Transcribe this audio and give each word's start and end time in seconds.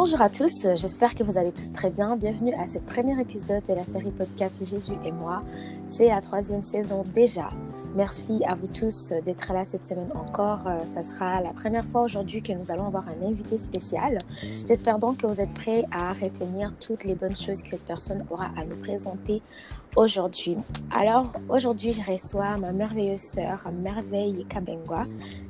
Bonjour 0.00 0.22
à 0.22 0.30
tous, 0.30 0.64
j'espère 0.76 1.16
que 1.16 1.24
vous 1.24 1.38
allez 1.38 1.50
tous 1.50 1.72
très 1.72 1.90
bien. 1.90 2.14
Bienvenue 2.14 2.54
à 2.54 2.68
ce 2.68 2.78
premier 2.78 3.20
épisode 3.20 3.64
de 3.64 3.74
la 3.74 3.84
série 3.84 4.12
podcast 4.12 4.64
Jésus 4.64 4.92
et 5.04 5.10
moi. 5.10 5.42
C'est 5.88 6.06
la 6.06 6.20
troisième 6.20 6.62
saison 6.62 7.04
déjà. 7.16 7.48
Merci 7.96 8.44
à 8.46 8.54
vous 8.54 8.68
tous 8.68 9.12
d'être 9.24 9.52
là 9.52 9.64
cette 9.64 9.84
semaine 9.84 10.12
encore. 10.14 10.60
Ça 10.92 11.02
sera 11.02 11.40
la 11.40 11.50
première 11.50 11.84
fois 11.84 12.02
aujourd'hui 12.02 12.42
que 12.42 12.52
nous 12.52 12.70
allons 12.70 12.86
avoir 12.86 13.06
un 13.08 13.26
invité 13.26 13.58
spécial. 13.58 14.18
J'espère 14.68 15.00
donc 15.00 15.16
que 15.16 15.26
vous 15.26 15.40
êtes 15.40 15.52
prêts 15.52 15.84
à 15.90 16.12
retenir 16.12 16.72
toutes 16.78 17.02
les 17.02 17.16
bonnes 17.16 17.36
choses 17.36 17.60
que 17.62 17.70
cette 17.70 17.84
personne 17.84 18.24
aura 18.30 18.50
à 18.56 18.64
nous 18.64 18.76
présenter 18.76 19.42
aujourd'hui. 19.96 20.58
Alors, 20.94 21.32
aujourd'hui, 21.48 21.92
je 21.92 22.02
reçois 22.08 22.56
ma 22.56 22.70
merveilleuse 22.70 23.20
sœur, 23.20 23.58
Merveille 23.82 24.46
Kabengwa. 24.48 25.06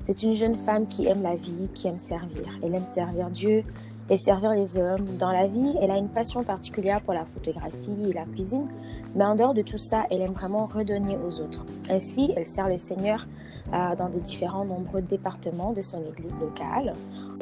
C'est 0.07 0.23
une 0.23 0.37
jeune 0.37 0.57
femme 0.57 0.87
qui 0.87 1.07
aime 1.07 1.23
la 1.23 1.37
vie, 1.37 1.69
qui 1.75 1.87
aime 1.87 1.99
servir. 1.99 2.47
Elle 2.63 2.75
aime 2.75 2.87
servir 2.87 3.29
Dieu, 3.29 3.63
et 4.11 4.17
servir 4.17 4.51
les 4.51 4.77
hommes. 4.77 5.05
Dans 5.19 5.33
la 5.33 5.47
vie, 5.47 5.75
elle 5.81 5.91
a 5.91 5.97
une 5.97 6.09
passion 6.09 6.43
particulière 6.43 7.01
pour 7.03 7.15
la 7.15 7.25
photographie 7.25 7.97
et 8.09 8.13
la 8.13 8.25
cuisine, 8.25 8.69
mais 9.15 9.25
en 9.25 9.35
dehors 9.35 9.55
de 9.55 9.63
tout 9.63 9.79
ça, 9.79 10.05
elle 10.11 10.23
aime 10.23 10.33
vraiment 10.33 10.67
redonner 10.67 11.17
aux 11.17 11.41
autres. 11.41 11.65
Ainsi, 11.91 12.33
elle 12.37 12.47
sert 12.47 12.69
le 12.69 12.79
Seigneur 12.79 13.27
euh, 13.73 13.95
dans 13.97 14.09
des 14.09 14.21
différents 14.21 14.65
nombreux 14.65 15.03
départements 15.03 15.73
de 15.73 15.83
son 15.83 16.03
église 16.07 16.39
locale. 16.41 16.95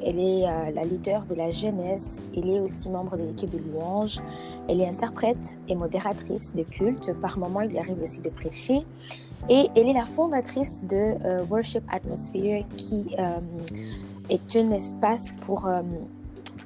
Elle 0.05 0.19
est 0.19 0.45
euh, 0.45 0.73
la 0.75 0.85
leader 0.85 1.25
de 1.25 1.37
la 1.37 1.51
jeunesse, 1.51 2.21
elle 2.37 2.51
est 2.51 2.61
aussi 2.61 2.89
membre 2.89 3.17
de 3.17 3.23
l'équipe 3.23 3.51
de 3.51 3.59
louange, 3.59 4.21
elle 4.69 4.81
est 4.81 4.89
interprète 4.89 5.57
et 5.69 5.77
modératrice 5.77 6.53
de 6.53 6.65
culte. 6.65 7.13
Par 7.21 7.39
moments, 7.39 7.61
il 7.61 7.71
lui 7.71 7.79
arrive 7.79 8.03
aussi 8.03 8.23
de 8.23 8.31
prêcher. 8.31 8.83
Et 9.49 9.69
elle 9.77 9.89
est 9.89 9.93
la 9.93 10.07
fondatrice 10.07 10.83
de 10.83 11.15
euh, 11.25 11.45
Worship 11.49 11.85
Atmosphere, 11.93 12.65
qui 12.77 13.15
est 14.29 14.57
un 14.57 14.73
espace 14.73 15.37
pour 15.47 15.69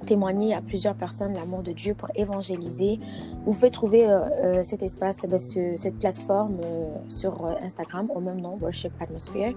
témoigner 0.07 0.55
à 0.55 0.61
plusieurs 0.61 0.95
personnes 0.95 1.35
l'amour 1.35 1.63
de 1.63 1.73
Dieu 1.73 1.95
pour 1.95 2.09
évangéliser. 2.15 3.01
Vous 3.45 3.53
pouvez 3.53 3.71
trouver 3.71 4.09
euh, 4.09 4.21
euh, 4.21 4.65
cet 4.65 4.83
espace, 4.83 5.25
ben, 5.29 5.39
cette 5.39 5.99
plateforme 5.99 6.59
euh, 6.65 6.95
sur 7.09 7.47
Instagram 7.63 8.11
au 8.15 8.21
même 8.21 8.41
nom, 8.41 8.59
Worship 8.61 8.93
Atmosphere. 9.01 9.55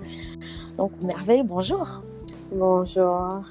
Donc, 0.77 0.91
Merveille, 1.01 1.43
bonjour. 1.43 2.01
Bonjour. 2.51 3.41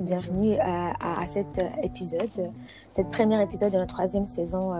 Bienvenue 0.00 0.58
à, 0.58 0.92
à, 1.00 1.26
cet 1.26 1.46
épisode, 1.82 2.52
cet 2.94 3.10
premier 3.10 3.42
épisode 3.42 3.72
de 3.72 3.78
notre 3.78 3.94
troisième 3.94 4.26
saison 4.26 4.74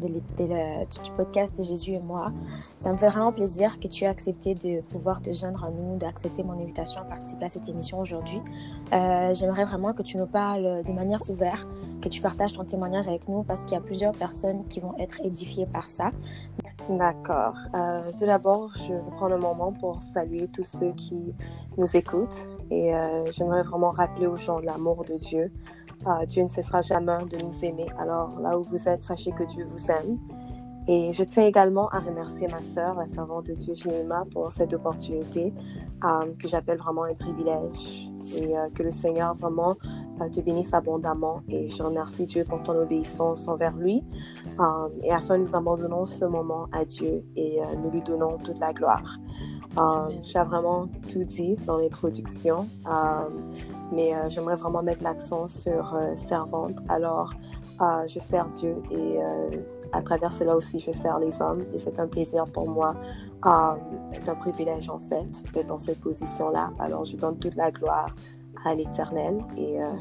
de, 0.00 0.06
du 0.08 1.10
podcast 1.16 1.62
Jésus 1.62 1.92
et 1.92 2.00
moi. 2.00 2.32
Ça 2.80 2.90
me 2.90 2.96
fait 2.96 3.08
vraiment 3.08 3.30
plaisir 3.30 3.78
que 3.78 3.88
tu 3.88 4.04
aies 4.04 4.08
accepté 4.08 4.54
de 4.54 4.80
pouvoir 4.80 5.20
te 5.20 5.30
joindre 5.32 5.64
à 5.64 5.70
nous, 5.70 5.98
d'accepter 5.98 6.42
mon 6.42 6.52
invitation 6.52 7.02
à 7.02 7.04
participer 7.04 7.44
à 7.44 7.50
cette 7.50 7.68
émission 7.68 8.00
aujourd'hui. 8.00 8.40
Euh, 8.92 9.34
J'aimerais 9.34 9.66
vraiment 9.66 9.92
que 9.92 10.02
tu 10.02 10.16
nous 10.16 10.26
parles 10.26 10.82
de 10.82 10.92
manière 10.92 11.20
ouverte, 11.28 11.68
que 12.00 12.08
tu 12.08 12.22
partages 12.22 12.54
ton 12.54 12.64
témoignage 12.64 13.06
avec 13.06 13.28
nous 13.28 13.42
parce 13.42 13.66
qu'il 13.66 13.74
y 13.74 13.78
a 13.78 13.82
plusieurs 13.82 14.12
personnes 14.12 14.66
qui 14.68 14.80
vont 14.80 14.96
être 14.98 15.20
édifiées 15.22 15.66
par 15.66 15.90
ça. 15.90 16.10
D'accord. 16.88 17.56
Euh, 17.74 18.10
tout 18.18 18.26
d'abord, 18.26 18.70
je 18.76 18.94
prendre 19.16 19.34
un 19.34 19.38
moment 19.38 19.72
pour 19.72 20.00
saluer 20.12 20.48
tous 20.48 20.64
ceux 20.64 20.92
qui 20.92 21.34
nous 21.76 21.96
écoutent 21.96 22.48
et 22.70 22.94
euh, 22.94 23.30
j'aimerais 23.30 23.62
vraiment 23.62 23.90
rappeler 23.90 24.26
aux 24.26 24.36
gens 24.36 24.58
l'amour 24.58 25.04
de 25.04 25.14
Dieu. 25.14 25.52
Euh, 26.06 26.26
Dieu 26.26 26.42
ne 26.42 26.48
cessera 26.48 26.82
jamais 26.82 27.18
de 27.30 27.44
nous 27.44 27.64
aimer. 27.64 27.86
Alors 27.98 28.38
là 28.40 28.58
où 28.58 28.62
vous 28.62 28.88
êtes, 28.88 29.02
sachez 29.02 29.32
que 29.32 29.44
Dieu 29.44 29.64
vous 29.64 29.90
aime. 29.90 30.18
Et 30.86 31.14
je 31.14 31.24
tiens 31.24 31.46
également 31.46 31.88
à 31.88 31.98
remercier 31.98 32.46
ma 32.46 32.60
sœur, 32.60 32.94
la 32.94 33.08
servante 33.08 33.46
de 33.46 33.54
Dieu 33.54 33.74
Jemima, 33.74 34.26
pour 34.30 34.52
cette 34.52 34.74
opportunité 34.74 35.54
euh, 36.04 36.26
que 36.38 36.46
j'appelle 36.46 36.76
vraiment 36.76 37.04
un 37.04 37.14
privilège. 37.14 38.10
Et 38.36 38.56
euh, 38.56 38.68
que 38.74 38.82
le 38.82 38.90
Seigneur 38.90 39.34
vraiment 39.34 39.76
euh, 40.20 40.28
te 40.28 40.40
bénisse 40.40 40.74
abondamment. 40.74 41.40
Et 41.48 41.70
je 41.70 41.82
remercie 41.82 42.26
Dieu 42.26 42.44
pour 42.44 42.62
ton 42.62 42.76
obéissance 42.76 43.48
envers 43.48 43.74
lui. 43.76 44.02
Et 45.02 45.10
afin, 45.10 45.38
nous 45.38 45.56
abandonnons 45.56 46.06
ce 46.06 46.26
moment 46.26 46.68
à 46.72 46.84
Dieu 46.84 47.24
et 47.34 47.60
nous 47.82 47.90
lui 47.90 48.02
donnons 48.02 48.38
toute 48.38 48.58
la 48.60 48.72
gloire. 48.72 49.18
J'ai 50.22 50.38
vraiment 50.40 50.86
tout 51.10 51.24
dit 51.24 51.56
dans 51.66 51.78
l'introduction, 51.78 52.66
mais 53.92 54.12
j'aimerais 54.28 54.56
vraiment 54.56 54.82
mettre 54.82 55.02
l'accent 55.02 55.48
sur 55.48 55.96
servante. 56.14 56.78
Alors, 56.88 57.34
je 58.06 58.18
sers 58.20 58.48
Dieu 58.50 58.76
et 58.90 59.18
à 59.94 60.02
travers 60.02 60.32
cela 60.32 60.56
aussi, 60.56 60.80
je 60.80 60.90
sers 60.90 61.18
les 61.20 61.40
hommes 61.40 61.64
et 61.72 61.78
c'est 61.78 61.98
un 62.00 62.08
plaisir 62.08 62.44
pour 62.46 62.68
moi, 62.68 62.96
euh, 63.46 63.74
un 64.26 64.34
privilège 64.34 64.90
en 64.90 64.98
fait 64.98 65.28
d'être 65.52 65.68
dans 65.68 65.78
cette 65.78 66.00
position-là. 66.00 66.72
Alors, 66.80 67.04
je 67.04 67.16
donne 67.16 67.38
toute 67.38 67.54
la 67.54 67.70
gloire 67.70 68.14
à 68.64 68.74
l'Éternel 68.74 69.38
et 69.56 69.82
euh, 69.82 69.92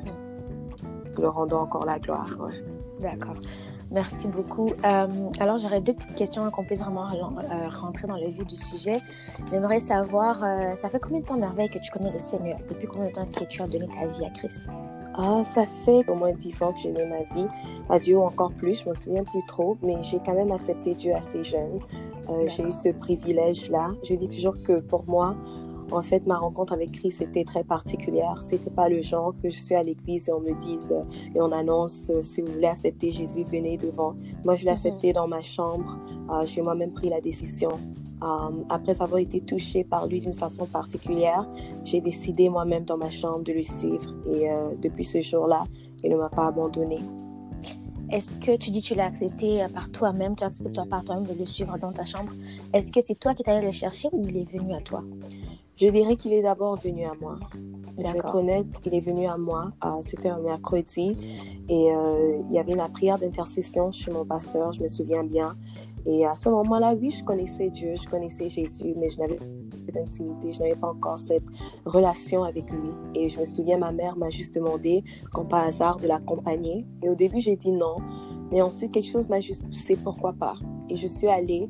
le 1.19 1.28
rendons 1.28 1.59
encore 1.59 1.85
la 1.85 2.00
gloire. 2.00 2.35
D'accord. 3.00 3.35
Merci 3.93 4.27
beaucoup. 4.27 4.69
Euh, 4.83 5.07
alors, 5.39 5.59
j'aurais 5.59 5.79
deux 5.79 5.93
petites 5.93 6.15
questions 6.15 6.49
qu'on 6.49 6.63
puisse 6.63 6.81
vraiment 6.81 7.05
euh, 7.11 7.69
rentrer 7.69 8.07
dans 8.07 8.15
le 8.17 8.27
vif 8.29 8.45
du 8.47 8.57
sujet. 8.57 8.97
J'aimerais 9.51 9.81
savoir, 9.81 10.43
euh, 10.43 10.75
ça 10.75 10.89
fait 10.89 10.99
combien 10.99 11.19
de 11.19 11.25
temps, 11.25 11.37
Merveille, 11.37 11.69
que 11.69 11.77
tu 11.77 11.91
connais 11.91 12.11
le 12.11 12.17
Seigneur? 12.17 12.57
Depuis 12.67 12.87
combien 12.87 13.09
de 13.09 13.13
temps 13.13 13.23
est-ce 13.23 13.37
que 13.37 13.43
tu 13.43 13.61
as 13.61 13.67
donné 13.67 13.87
ta 13.87 14.07
vie 14.07 14.25
à 14.25 14.31
Christ? 14.31 14.63
Ah, 15.15 15.43
ça 15.43 15.65
fait 15.85 16.09
au 16.09 16.15
moins 16.15 16.33
dix 16.33 16.59
ans 16.63 16.73
que 16.73 16.79
j'ai 16.79 16.91
donné 16.91 17.05
ma 17.05 17.35
vie 17.35 17.47
à 17.87 17.99
Dieu, 17.99 18.17
ou 18.17 18.23
encore 18.23 18.51
plus, 18.53 18.81
je 18.83 18.89
me 18.89 18.95
souviens 18.95 19.23
plus 19.23 19.45
trop, 19.47 19.77
mais 19.83 20.01
j'ai 20.01 20.17
quand 20.25 20.33
même 20.33 20.51
accepté 20.51 20.95
Dieu 20.95 21.13
assez 21.13 21.43
jeune. 21.43 21.79
J'ai 22.47 22.63
eu 22.63 22.71
ce 22.71 22.89
privilège-là. 22.89 23.89
Je 24.03 24.15
dis 24.15 24.29
toujours 24.29 24.55
que 24.65 24.79
pour 24.79 25.05
moi, 25.07 25.35
en 25.93 26.01
fait, 26.01 26.25
ma 26.25 26.37
rencontre 26.37 26.73
avec 26.73 26.91
Christ 26.91 27.21
était 27.21 27.43
très 27.43 27.63
particulière. 27.63 28.41
C'était 28.43 28.71
pas 28.71 28.89
le 28.89 29.01
genre 29.01 29.33
que 29.41 29.49
je 29.49 29.57
suis 29.57 29.75
à 29.75 29.83
l'église 29.83 30.27
et 30.27 30.33
on 30.33 30.39
me 30.39 30.53
dise 30.59 30.91
euh, 30.91 31.03
et 31.35 31.41
on 31.41 31.51
annonce 31.51 32.01
euh, 32.09 32.21
si 32.21 32.41
vous 32.41 32.51
voulez 32.51 32.67
accepter 32.67 33.11
Jésus, 33.11 33.43
venez 33.43 33.77
devant. 33.77 34.15
Moi, 34.43 34.55
je 34.55 34.65
l'ai 34.65 34.71
mhm. 34.71 34.77
accepté 34.77 35.13
dans 35.13 35.27
ma 35.27 35.41
chambre. 35.41 35.99
Euh, 36.31 36.45
j'ai 36.45 36.61
moi-même 36.61 36.91
pris 36.91 37.09
la 37.09 37.21
décision. 37.21 37.71
après 38.69 39.01
avoir 39.01 39.19
été 39.19 39.41
touchée 39.41 39.83
par 39.83 40.07
lui 40.07 40.19
d'une 40.21 40.33
façon 40.33 40.65
particulière, 40.65 41.45
j'ai 41.83 41.99
décidé 41.99 42.49
moi-même 42.49 42.85
dans 42.85 42.97
ma 42.97 43.09
chambre 43.09 43.43
de 43.43 43.51
le 43.51 43.63
suivre. 43.63 44.15
Et 44.25 44.47
depuis 44.81 45.03
ce 45.03 45.19
jour-là, 45.21 45.65
il 46.03 46.09
ne 46.09 46.15
m'a 46.15 46.29
pas 46.29 46.47
abandonnée. 46.47 47.03
Est-ce 48.09 48.35
que 48.35 48.55
tu 48.55 48.71
dis 48.71 48.81
que 48.81 48.87
tu 48.87 48.95
l'as 48.95 49.07
accepté 49.07 49.65
par 49.73 49.91
toi-même, 49.91 50.37
tu 50.37 50.43
as 50.45 50.47
accepté 50.47 50.79
par 50.89 51.03
toi-même 51.03 51.27
de 51.27 51.37
le 51.37 51.45
suivre 51.45 51.77
dans 51.77 51.91
ta 51.91 52.05
chambre? 52.05 52.31
Est-ce 52.71 52.93
que 52.93 53.01
c'est 53.01 53.19
toi 53.19 53.33
qui 53.33 53.43
es 53.43 53.49
allé 53.49 53.65
le 53.65 53.71
chercher 53.71 54.07
ou 54.13 54.25
il 54.25 54.37
est 54.37 54.49
venu 54.49 54.73
à 54.73 54.79
toi? 54.79 55.03
Je 55.83 55.89
dirais 55.89 56.16
qu'il 56.16 56.31
est 56.31 56.41
d'abord 56.41 56.77
venu 56.77 57.03
à 57.03 57.11
moi. 57.19 57.39
Je 57.97 58.03
vais 58.03 58.17
être 58.17 58.35
honnête, 58.35 58.66
il 58.85 58.95
est 58.95 59.01
venu 59.01 59.25
à 59.25 59.38
moi. 59.38 59.73
C'était 60.03 60.29
un 60.29 60.39
mercredi 60.39 61.17
et 61.67 61.91
euh, 61.91 62.39
il 62.49 62.55
y 62.55 62.59
avait 62.59 62.73
la 62.73 62.88
prière 62.88 63.19
d'intercession 63.19 63.91
chez 63.91 64.09
mon 64.09 64.25
pasteur, 64.25 64.71
je 64.71 64.81
me 64.81 64.88
souviens 64.88 65.25
bien. 65.25 65.57
Et 66.05 66.25
à 66.25 66.35
ce 66.35 66.47
moment-là, 66.49 66.95
oui, 66.99 67.11
je 67.11 67.23
connaissais 67.25 67.69
Dieu, 67.69 67.95
je 68.01 68.07
connaissais 68.09 68.47
Jésus, 68.47 68.94
mais 68.97 69.09
je 69.09 69.19
n'avais 69.19 69.35
pas 69.35 69.91
d'intimité, 69.94 70.53
je 70.53 70.59
n'avais 70.59 70.75
pas 70.75 70.88
encore 70.88 71.19
cette 71.19 71.44
relation 71.85 72.44
avec 72.44 72.69
lui. 72.71 72.89
Et 73.13 73.29
je 73.29 73.39
me 73.39 73.45
souviens, 73.45 73.77
ma 73.77 73.91
mère 73.91 74.15
m'a 74.15 74.29
juste 74.29 74.55
demandé, 74.55 75.03
comme 75.33 75.50
par 75.50 75.65
hasard, 75.65 76.00
de 76.00 76.07
l'accompagner. 76.07 76.85
Et 77.01 77.09
au 77.09 77.15
début, 77.15 77.41
j'ai 77.41 77.57
dit 77.57 77.71
non. 77.71 77.97
Mais 78.51 78.61
ensuite, 78.61 78.91
quelque 78.94 79.11
chose 79.11 79.27
m'a 79.27 79.41
juste 79.41 79.63
poussé, 79.65 79.97
pourquoi 79.97 80.31
pas. 80.31 80.55
Et 80.89 80.95
je 80.95 81.07
suis 81.07 81.27
allée. 81.27 81.69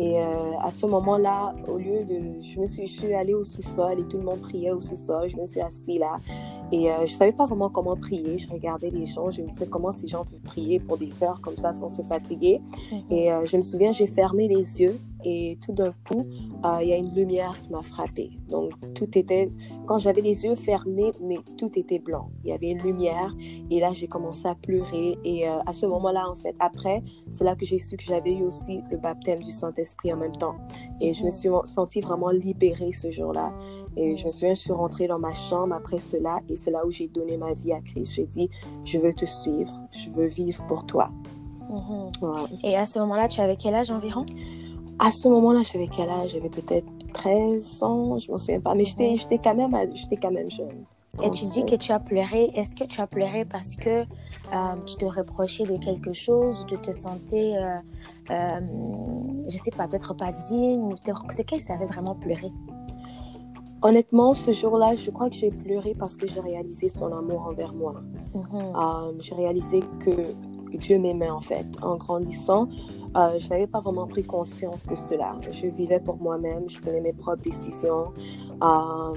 Et 0.00 0.18
euh, 0.18 0.58
à 0.62 0.70
ce 0.70 0.86
moment-là, 0.86 1.54
au 1.68 1.76
lieu 1.76 2.04
de... 2.06 2.40
Je 2.40 2.58
me 2.58 2.66
suis, 2.66 2.86
je 2.86 3.00
suis 3.00 3.12
allée 3.12 3.34
au 3.34 3.44
sous-sol 3.44 4.00
et 4.00 4.04
tout 4.04 4.16
le 4.16 4.22
monde 4.22 4.40
priait 4.40 4.70
au 4.70 4.80
sous-sol. 4.80 5.28
Je 5.28 5.36
me 5.36 5.46
suis 5.46 5.60
assise 5.60 5.98
là. 5.98 6.16
Et 6.72 6.90
euh, 6.90 7.04
je 7.04 7.12
savais 7.12 7.32
pas 7.32 7.44
vraiment 7.44 7.68
comment 7.68 7.96
prier. 7.96 8.38
Je 8.38 8.48
regardais 8.48 8.88
les 8.88 9.04
gens. 9.04 9.30
Je 9.30 9.42
me 9.42 9.48
disais 9.48 9.66
comment 9.66 9.92
ces 9.92 10.06
gens 10.06 10.24
peuvent 10.24 10.40
prier 10.40 10.80
pour 10.80 10.96
des 10.96 11.22
heures 11.22 11.42
comme 11.42 11.58
ça 11.58 11.74
sans 11.74 11.90
se 11.90 12.00
fatiguer? 12.00 12.62
Mm-hmm. 12.72 13.14
Et 13.14 13.30
euh, 13.30 13.44
je 13.44 13.58
me 13.58 13.62
souviens, 13.62 13.92
j'ai 13.92 14.06
fermé 14.06 14.48
les 14.48 14.80
yeux 14.80 14.98
et 15.24 15.58
tout 15.64 15.72
d'un 15.72 15.92
coup, 16.08 16.26
euh, 16.64 16.78
il 16.82 16.88
y 16.88 16.92
a 16.92 16.96
une 16.96 17.14
lumière 17.14 17.60
qui 17.62 17.70
m'a 17.70 17.82
frappée. 17.82 18.30
Donc, 18.48 18.72
tout 18.94 19.18
était, 19.18 19.48
quand 19.86 19.98
j'avais 19.98 20.20
les 20.20 20.44
yeux 20.44 20.54
fermés, 20.54 21.12
mais 21.20 21.38
tout 21.56 21.70
était 21.78 21.98
blanc. 21.98 22.30
Il 22.44 22.50
y 22.50 22.52
avait 22.52 22.70
une 22.70 22.82
lumière 22.82 23.34
et 23.70 23.80
là, 23.80 23.90
j'ai 23.92 24.06
commencé 24.06 24.46
à 24.46 24.54
pleurer. 24.54 25.18
Et 25.24 25.48
euh, 25.48 25.58
à 25.66 25.72
ce 25.72 25.86
moment-là, 25.86 26.28
en 26.28 26.34
fait, 26.34 26.54
après, 26.58 27.02
c'est 27.30 27.44
là 27.44 27.54
que 27.56 27.64
j'ai 27.64 27.78
su 27.78 27.96
que 27.96 28.04
j'avais 28.04 28.32
eu 28.32 28.42
aussi 28.42 28.80
le 28.90 28.96
baptême 28.96 29.40
du 29.40 29.50
Saint-Esprit 29.50 30.12
en 30.12 30.16
même 30.16 30.36
temps. 30.36 30.56
Et 31.00 31.14
je 31.14 31.24
me 31.24 31.30
suis 31.30 31.48
sentie 31.64 32.00
vraiment 32.00 32.30
libérée 32.30 32.92
ce 32.92 33.10
jour-là. 33.10 33.52
Et 33.96 34.16
je 34.16 34.26
me 34.26 34.30
souviens, 34.30 34.54
je 34.54 34.60
suis 34.60 34.72
rentrée 34.72 35.06
dans 35.06 35.18
ma 35.18 35.32
chambre 35.32 35.74
après 35.74 35.98
cela 35.98 36.40
et 36.48 36.56
c'est 36.56 36.70
là 36.70 36.86
où 36.86 36.90
j'ai 36.90 37.08
donné 37.08 37.36
ma 37.36 37.54
vie 37.54 37.72
à 37.72 37.80
Christ. 37.80 38.14
J'ai 38.14 38.26
dit, 38.26 38.50
je 38.84 38.98
veux 38.98 39.14
te 39.14 39.24
suivre, 39.24 39.72
je 39.92 40.10
veux 40.10 40.26
vivre 40.26 40.64
pour 40.66 40.86
toi. 40.86 41.10
Mhm. 41.70 42.10
Et 42.64 42.76
à 42.76 42.86
ce 42.86 42.98
moment-là, 42.98 43.28
tu 43.28 43.40
avais 43.40 43.56
quel 43.56 43.74
âge 43.74 43.90
environ? 43.90 44.26
À 45.00 45.10
ce 45.10 45.28
moment-là, 45.28 45.62
j'avais 45.62 45.88
quel 45.88 46.10
âge? 46.10 46.32
J'avais 46.34 46.50
peut-être 46.50 46.86
13 47.14 47.82
ans, 47.82 48.18
je 48.18 48.28
ne 48.28 48.32
me 48.32 48.38
souviens 48.38 48.60
pas, 48.60 48.74
mais 48.74 48.84
j'étais, 48.84 49.16
j'étais, 49.16 49.38
quand, 49.38 49.54
même, 49.54 49.74
j'étais 49.94 50.16
quand 50.16 50.30
même 50.30 50.50
jeune. 50.50 50.84
Et 51.22 51.30
tu 51.30 51.46
dis 51.46 51.64
que 51.64 51.74
tu 51.74 51.90
as 51.90 51.98
pleuré. 51.98 52.50
Est-ce 52.54 52.76
que 52.76 52.84
tu 52.84 53.00
as 53.00 53.06
pleuré 53.06 53.44
parce 53.44 53.76
que 53.76 54.02
euh, 54.02 54.74
tu 54.86 54.96
te 54.96 55.06
reprochais 55.06 55.64
de 55.64 55.76
quelque 55.76 56.12
chose, 56.12 56.64
tu 56.68 56.78
te 56.78 56.92
sentais, 56.92 57.56
euh, 57.56 57.78
euh, 58.30 58.60
je 59.48 59.56
sais 59.56 59.70
pas, 59.70 59.88
peut-être 59.88 60.14
pas 60.14 60.32
digne 60.32 60.94
C'est 61.34 61.44
qu'est-ce 61.44 61.62
qui 61.62 61.66
t'avait 61.66 61.86
vraiment 61.86 62.14
pleuré? 62.14 62.52
Honnêtement, 63.82 64.34
ce 64.34 64.52
jour-là, 64.52 64.94
je 64.94 65.10
crois 65.10 65.30
que 65.30 65.36
j'ai 65.36 65.50
pleuré 65.50 65.94
parce 65.98 66.16
que 66.16 66.26
j'ai 66.26 66.40
réalisé 66.40 66.90
son 66.90 67.10
amour 67.12 67.46
envers 67.48 67.72
moi. 67.72 67.94
Mm-hmm. 68.34 69.20
j'ai 69.20 69.34
réalisé 69.34 69.80
que 70.04 70.34
Dieu 70.78 70.98
m'aimait 70.98 71.30
en 71.30 71.40
fait. 71.40 71.66
En 71.82 71.96
grandissant, 71.96 72.68
euh, 73.16 73.38
je 73.38 73.48
n'avais 73.48 73.66
pas 73.66 73.80
vraiment 73.80 74.06
pris 74.06 74.22
conscience 74.22 74.86
de 74.86 74.94
cela. 74.94 75.36
Je 75.50 75.66
vivais 75.66 76.00
pour 76.00 76.20
moi-même, 76.20 76.68
je 76.68 76.78
prenais 76.80 77.00
mes 77.00 77.12
propres 77.12 77.42
décisions. 77.42 78.12
Euh, 78.62 79.14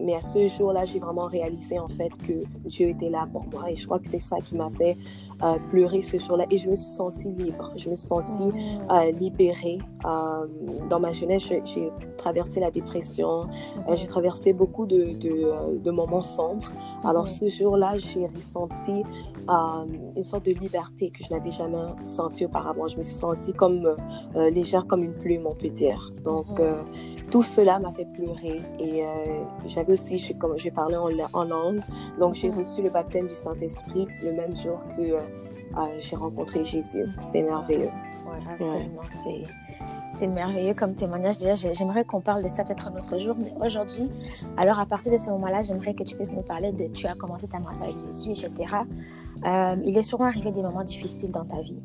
mais 0.00 0.14
à 0.14 0.22
ce 0.22 0.48
jour-là, 0.48 0.84
j'ai 0.84 0.98
vraiment 0.98 1.26
réalisé 1.26 1.78
en 1.78 1.88
fait 1.88 2.10
que 2.26 2.44
Dieu 2.64 2.88
était 2.88 3.10
là 3.10 3.28
pour 3.30 3.46
moi. 3.52 3.70
Et 3.70 3.76
je 3.76 3.84
crois 3.84 3.98
que 3.98 4.08
c'est 4.08 4.20
ça 4.20 4.36
qui 4.38 4.56
m'a 4.56 4.70
fait 4.70 4.96
euh, 5.42 5.56
pleurer 5.70 6.02
ce 6.02 6.18
jour-là. 6.18 6.44
Et 6.50 6.58
je 6.58 6.68
me 6.68 6.76
suis 6.76 6.90
sentie 6.90 7.30
libre. 7.30 7.72
Je 7.76 7.88
me 7.88 7.94
suis 7.94 8.06
sentie 8.06 8.42
mm. 8.42 8.90
euh, 8.90 9.12
libérée. 9.12 9.78
Euh, 10.04 10.46
dans 10.88 11.00
ma 11.00 11.12
jeunesse, 11.12 11.44
j'ai 11.44 11.90
traversé 12.16 12.60
la 12.60 12.70
dépression. 12.70 13.42
j'ai 13.94 14.06
traversé 14.06 14.52
beaucoup 14.52 14.86
de, 14.86 15.12
de, 15.18 15.78
de, 15.78 15.90
moments 15.90 16.22
sombres. 16.22 16.70
Alors 17.04 17.28
ce 17.28 17.48
jour-là, 17.48 17.96
j'ai 17.96 18.26
ressenti 18.26 19.02
une 20.16 20.22
sorte 20.24 20.44
de 20.44 20.52
liberté 20.52 21.10
que 21.10 21.24
je 21.24 21.30
n'avais 21.34 21.50
jamais 21.50 21.78
sentie 22.04 22.44
auparavant. 22.44 22.86
Je 22.86 22.98
me 22.98 23.02
suis 23.02 23.14
sentie 23.14 23.52
comme 23.52 23.96
légère 24.34 24.86
comme 24.86 25.02
une 25.02 25.14
plume, 25.14 25.46
on 25.46 25.54
peut 25.54 25.70
dire. 25.70 26.12
Donc, 26.22 26.60
tout 27.30 27.42
cela 27.42 27.78
m'a 27.78 27.92
fait 27.92 28.04
pleurer 28.04 28.60
et 28.78 29.04
euh, 29.04 29.44
j'avais 29.66 29.92
aussi, 29.92 30.36
comme 30.36 30.58
j'ai 30.58 30.70
parlé 30.70 30.96
en, 30.96 31.10
en, 31.32 31.44
langue, 31.44 31.80
donc 32.18 32.34
j'ai 32.34 32.50
reçu 32.50 32.82
le 32.82 32.90
baptême 32.90 33.28
du 33.28 33.34
Saint-Esprit 33.34 34.08
le 34.22 34.32
même 34.32 34.56
jour 34.56 34.80
que 34.96 35.02
euh, 35.02 35.20
euh, 35.76 35.80
j'ai 35.98 36.16
rencontré 36.16 36.64
Jésus. 36.64 37.06
C'était 37.16 37.42
merveilleux. 37.42 37.90
Absolument. 38.48 39.02
C'est 40.12 40.26
merveilleux 40.26 40.74
comme 40.74 40.94
témoignage. 40.94 41.38
Déjà, 41.38 41.72
j'aimerais 41.72 42.04
qu'on 42.04 42.20
parle 42.20 42.42
de 42.42 42.48
ça 42.48 42.64
peut-être 42.64 42.88
un 42.88 42.96
autre 42.96 43.18
jour, 43.18 43.36
mais 43.38 43.52
aujourd'hui, 43.64 44.08
alors 44.56 44.78
à 44.78 44.86
partir 44.86 45.12
de 45.12 45.16
ce 45.16 45.30
moment-là, 45.30 45.62
j'aimerais 45.62 45.94
que 45.94 46.02
tu 46.04 46.16
puisses 46.16 46.32
nous 46.32 46.42
parler 46.42 46.72
de 46.72 46.86
tu 46.88 47.06
as 47.06 47.14
commencé 47.14 47.48
ta 47.48 47.58
marche 47.58 47.80
avec 47.80 47.96
Jésus, 48.06 48.30
etc. 48.30 48.74
il 49.84 49.96
est 49.96 50.02
sûrement 50.02 50.26
arrivé 50.26 50.52
des 50.52 50.62
moments 50.62 50.84
difficiles 50.84 51.30
dans 51.30 51.44
ta 51.44 51.60
vie. 51.60 51.80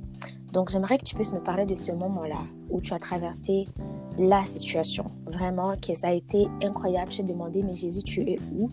Donc, 0.54 0.70
j'aimerais 0.70 0.98
que 0.98 1.04
tu 1.04 1.16
puisses 1.16 1.34
nous 1.34 1.42
parler 1.42 1.66
de 1.66 1.76
ce 1.76 1.92
moment-là 1.92 2.40
où 2.70 2.80
tu 2.80 2.94
as 2.94 3.00
traversé 3.00 3.66
la 4.18 4.46
situation. 4.46 5.06
Vraiment, 5.26 5.76
que 5.78 5.94
ça 5.94 6.08
a 6.08 6.14
été 6.14 6.48
incroyable. 6.62 7.12
Je 7.12 7.18
te 7.18 7.28
demandé, 7.28 7.64
mais 7.64 7.76
Jésus, 7.76 8.04
tu 8.04 8.22
es 8.22 8.40
où? 8.54 8.70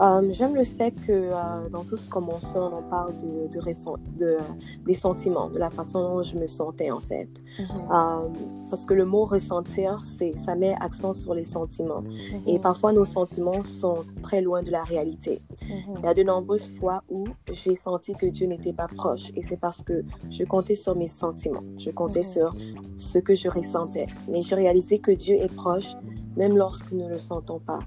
Euh, 0.00 0.32
J'aime 0.32 0.54
le 0.54 0.64
fait 0.64 0.92
que 0.92 1.12
euh, 1.12 1.68
dans 1.70 1.84
tout 1.84 1.96
ce 1.96 2.08
qu'on 2.08 2.20
mentionne, 2.20 2.72
on 2.72 2.82
parle 2.82 3.16
de, 3.18 3.48
de, 3.48 4.18
de, 4.18 4.36
des 4.84 4.94
sentiments, 4.94 5.50
de 5.50 5.58
la 5.58 5.70
façon 5.70 6.00
dont 6.00 6.22
je 6.22 6.36
me 6.36 6.46
sentais 6.46 6.90
en 6.90 7.00
fait. 7.00 7.28
Mhm. 7.58 7.66
Euh, 7.90 8.28
parce 8.70 8.86
que 8.86 8.94
le 8.94 9.04
mot 9.04 9.24
ressentir, 9.24 10.02
ça 10.44 10.54
met 10.54 10.74
accent 10.80 11.14
sur 11.14 11.34
les 11.34 11.44
sentiments. 11.44 12.02
Mhm. 12.02 12.42
Et 12.46 12.58
parfois, 12.58 12.92
nos 12.92 13.04
sentiments 13.04 13.62
sont 13.62 14.04
très 14.22 14.40
loin 14.40 14.62
de 14.62 14.70
la 14.70 14.84
réalité. 14.84 15.42
Mhm. 15.62 15.94
Il 15.98 16.04
y 16.04 16.08
a 16.08 16.14
de 16.14 16.22
nombreuses 16.22 16.72
fois 16.78 17.02
où 17.08 17.26
j'ai 17.50 17.76
senti 17.76 18.14
que 18.14 18.26
Dieu 18.26 18.46
n'était 18.46 18.72
pas 18.72 18.88
proche. 18.88 19.30
Et 19.36 19.42
c'est 19.42 19.56
parce 19.56 19.82
que 19.82 20.04
je 20.30 20.44
comptais 20.44 20.74
sur 20.74 20.94
mes 20.96 21.08
sentiments. 21.08 21.64
Je 21.78 21.90
comptais 21.90 22.22
sur 22.22 22.54
ce 22.96 23.18
que 23.18 23.34
je 23.34 23.48
ressentais. 23.48 24.06
Mais 24.28 24.42
j'ai 24.42 24.54
réalisé 24.54 24.98
que 24.98 25.10
Dieu 25.10 25.36
est 25.36 25.52
proche, 25.52 25.94
même 26.36 26.56
lorsque 26.56 26.90
nous 26.92 27.04
ne 27.04 27.08
le 27.08 27.18
sentons 27.18 27.58
pas. 27.58 27.80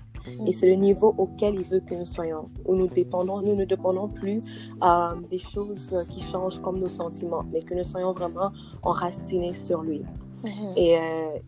Et 0.45 0.51
c'est 0.51 0.67
le 0.67 0.75
niveau 0.75 1.13
auquel 1.17 1.55
il 1.55 1.63
veut 1.63 1.79
que 1.79 1.95
nous 1.95 2.05
soyons, 2.05 2.49
où 2.65 2.75
nous 2.75 2.87
dépendons, 2.87 3.41
nous 3.41 3.55
ne 3.55 3.65
dépendons 3.65 4.07
plus 4.07 4.41
euh, 4.83 5.15
des 5.29 5.39
choses 5.39 5.95
qui 6.09 6.21
changent 6.23 6.59
comme 6.61 6.79
nos 6.79 6.87
sentiments, 6.87 7.43
mais 7.51 7.61
que 7.61 7.73
nous 7.73 7.83
soyons 7.83 8.11
vraiment 8.11 8.51
enracinés 8.83 9.53
sur 9.53 9.81
lui. 9.81 10.03
Mm-hmm. 10.43 10.73
Et 10.75 10.97
euh, 10.97 10.99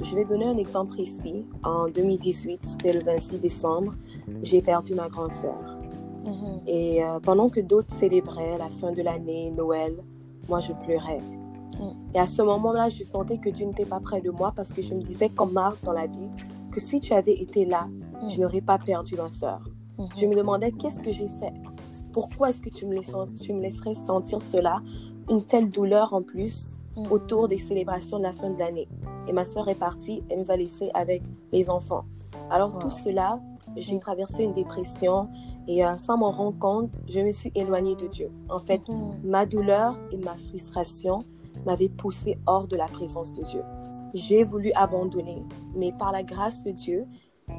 je 0.04 0.16
vais 0.16 0.26
donner 0.26 0.46
un 0.46 0.58
exemple 0.58 0.94
précis. 0.94 1.46
En 1.64 1.88
2018, 1.88 2.62
c'était 2.64 2.94
le 2.94 3.02
26 3.02 3.40
décembre, 3.40 3.92
j'ai 4.44 4.62
perdu 4.62 4.94
ma 4.94 5.10
grande 5.10 5.34
sœur. 5.34 5.78
Mm-hmm. 6.26 6.68
Et 6.68 7.04
euh, 7.04 7.20
pendant 7.20 7.50
que 7.50 7.60
d'autres 7.60 7.94
célébraient 7.98 8.58
la 8.58 8.70
fin 8.70 8.92
de 8.92 9.02
l'année, 9.02 9.52
Noël, 9.52 9.96
moi 10.48 10.60
je 10.60 10.74
pleurais. 10.86 11.22
Et 12.14 12.20
à 12.20 12.28
ce 12.28 12.42
moment-là, 12.44 12.90
je 12.90 13.04
sentais 13.04 13.40
que 13.40 13.50
Dieu 13.50 13.66
n'était 13.66 13.86
pas 13.86 14.00
près 14.00 14.22
de 14.22 14.30
moi 14.30 14.54
parce 14.56 14.72
que 14.74 14.82
je 14.82 14.94
me 14.94 15.02
disais, 15.02 15.30
comme 15.30 15.54
Marc 15.54 15.84
dans 15.84 15.94
la 15.94 16.06
Bible, 16.06 16.36
que 16.72 16.80
si 16.80 17.00
tu 17.00 17.14
avais 17.14 17.34
été 17.34 17.66
là, 17.66 17.88
je 18.30 18.40
n'aurais 18.40 18.62
pas 18.62 18.78
perdu 18.78 19.16
ma 19.16 19.30
soeur. 19.30 19.62
Mhm. 19.98 20.08
Je 20.18 20.26
me 20.26 20.36
demandais, 20.36 20.72
qu'est-ce 20.72 21.00
que 21.00 21.12
j'ai 21.12 21.28
fait? 21.28 21.54
Pourquoi 22.12 22.50
est-ce 22.50 22.62
que 22.62 22.70
tu 22.70 22.86
me, 22.86 23.00
tu 23.36 23.54
me 23.54 23.62
laisserais 23.62 23.96
sentir 23.96 24.42
cela? 24.42 24.82
Une 25.30 25.44
telle 25.44 25.70
douleur 25.70 26.14
en 26.14 26.22
plus 26.22 26.78
mhm. 26.96 27.12
autour 27.12 27.48
des 27.48 27.58
célébrations 27.58 28.18
de 28.18 28.24
la 28.24 28.34
fin 28.34 28.50
de 28.50 28.60
l'année. 28.60 28.88
Et 29.28 29.34
ma 29.34 29.46
soeur 29.46 29.68
est 29.70 29.76
partie 29.76 30.24
et 30.30 30.36
nous 30.36 30.52
a 30.52 30.56
laissés 30.56 30.92
avec 30.94 31.22
les 31.52 31.70
enfants. 31.70 32.06
Alors 32.50 32.78
tout 32.78 32.92
cela, 32.92 33.40
j'ai 33.78 33.98
traversé 34.00 34.44
une 34.44 34.54
dépression 34.54 35.30
et 35.68 35.86
euh, 35.86 35.96
sans 35.98 36.18
m'en 36.18 36.32
rendre 36.32 36.60
compte, 36.60 36.92
je 37.08 37.22
me 37.22 37.32
suis 37.32 37.52
éloignée 37.56 37.96
de 37.96 38.08
Dieu. 38.08 38.32
En 38.50 38.60
fait, 38.60 38.88
mhm. 38.90 39.22
ma 39.24 39.46
douleur 39.46 39.98
et 40.12 40.18
ma 40.18 40.36
frustration 40.36 41.20
m'avait 41.66 41.90
poussé 41.90 42.38
hors 42.46 42.68
de 42.68 42.76
la 42.76 42.86
présence 42.86 43.32
de 43.34 43.44
Dieu. 43.44 43.62
J'ai 44.14 44.44
voulu 44.44 44.72
abandonner, 44.76 45.42
mais 45.76 45.92
par 45.92 46.12
la 46.12 46.24
grâce 46.24 46.64
de 46.64 46.72
Dieu 46.72 47.08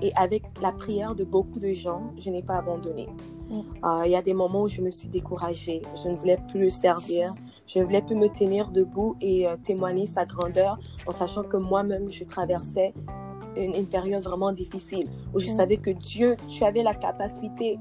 et 0.02 0.12
avec 0.16 0.42
la 0.60 0.72
prière 0.72 1.14
de 1.14 1.24
beaucoup 1.24 1.58
de 1.58 1.72
gens, 1.72 2.12
je 2.18 2.30
n'ai 2.30 2.42
pas 2.42 2.56
abandonné. 2.56 3.08
Mm. 3.48 3.60
Euh, 3.84 4.02
il 4.06 4.10
y 4.10 4.16
a 4.16 4.22
des 4.22 4.34
moments 4.34 4.62
où 4.62 4.68
je 4.68 4.80
me 4.80 4.90
suis 4.90 5.08
découragée, 5.08 5.82
je 6.02 6.08
ne 6.08 6.16
voulais 6.16 6.38
plus 6.48 6.60
le 6.60 6.70
servir, 6.70 7.32
je 7.66 7.78
ne 7.78 7.84
voulais 7.84 8.02
plus 8.02 8.16
me 8.16 8.28
tenir 8.28 8.70
debout 8.70 9.16
et 9.20 9.46
euh, 9.46 9.56
témoigner 9.56 10.06
sa 10.06 10.24
grandeur 10.24 10.78
en 11.06 11.12
sachant 11.12 11.42
que 11.42 11.56
moi-même, 11.56 12.10
je 12.10 12.24
traversais 12.24 12.92
une, 13.56 13.86
période 13.86 14.22
vraiment 14.24 14.50
difficile 14.50 15.08
où 15.32 15.38
je 15.38 15.46
mm. 15.46 15.56
savais 15.56 15.76
que 15.76 15.90
Dieu, 15.90 16.36
tu 16.48 16.64
avais 16.64 16.82
la 16.82 16.94
capacité 16.94 17.78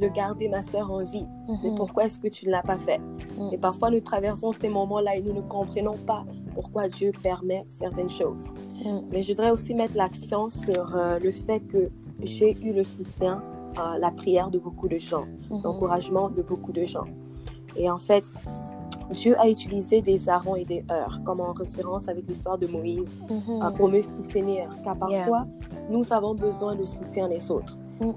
de 0.00 0.08
garder 0.08 0.48
ma 0.48 0.62
soeur 0.62 0.90
en 0.90 1.04
vie. 1.04 1.26
Mais 1.62 1.70
mhm. 1.70 1.76
pourquoi 1.76 2.06
est-ce 2.06 2.18
que 2.18 2.28
tu 2.28 2.46
ne 2.46 2.50
l'as 2.50 2.62
pas 2.62 2.78
fait? 2.78 2.98
Mhm. 2.98 3.50
Et 3.52 3.58
parfois, 3.58 3.90
nous 3.90 4.00
traversons 4.00 4.50
ces 4.52 4.68
moments-là 4.68 5.16
et 5.16 5.22
nous 5.22 5.34
ne 5.34 5.42
comprenons 5.42 5.96
pas 5.98 6.24
pourquoi 6.54 6.88
Dieu 6.88 7.12
permet 7.22 7.64
certaines 7.68 8.10
choses. 8.10 8.44
Mhm. 8.84 9.02
Mais 9.10 9.22
je 9.22 9.28
voudrais 9.28 9.50
aussi 9.50 9.74
mettre 9.74 9.96
l'accent 9.96 10.48
sur 10.48 10.96
euh, 10.96 11.18
le 11.18 11.32
fait 11.32 11.60
que 11.60 11.90
j'ai 12.22 12.56
eu 12.62 12.72
le 12.72 12.84
soutien, 12.84 13.42
à 13.76 13.98
la 13.98 14.10
prière 14.10 14.50
de 14.50 14.58
beaucoup 14.58 14.88
de 14.88 14.98
gens, 14.98 15.26
l'encouragement 15.48 16.28
de 16.28 16.42
beaucoup 16.42 16.72
de 16.72 16.84
gens. 16.84 17.06
Et 17.76 17.88
en 17.88 17.98
fait, 17.98 18.24
Dieu 19.12 19.38
a 19.38 19.48
utilisé 19.48 20.02
des 20.02 20.28
arons 20.28 20.56
et 20.56 20.64
des 20.64 20.84
heures, 20.90 21.20
comme 21.24 21.40
en 21.40 21.52
référence 21.52 22.08
avec 22.08 22.26
l'histoire 22.28 22.58
de 22.58 22.66
Moïse, 22.66 23.22
euh, 23.30 23.70
pour 23.70 23.88
me 23.88 24.00
soutenir. 24.02 24.68
Car 24.84 24.96
parfois, 24.96 25.46
nous 25.88 26.12
avons 26.12 26.34
besoin 26.34 26.74
de 26.76 26.84
soutien 26.84 27.28
des 27.28 27.50
autres. 27.50 27.76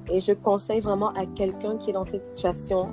Et 0.09 0.21
je 0.21 0.31
conseille 0.31 0.79
vraiment 0.79 1.09
à 1.09 1.25
quelqu'un 1.25 1.77
qui 1.77 1.89
est 1.89 1.93
dans 1.93 2.05
cette 2.05 2.23
situation 2.35 2.89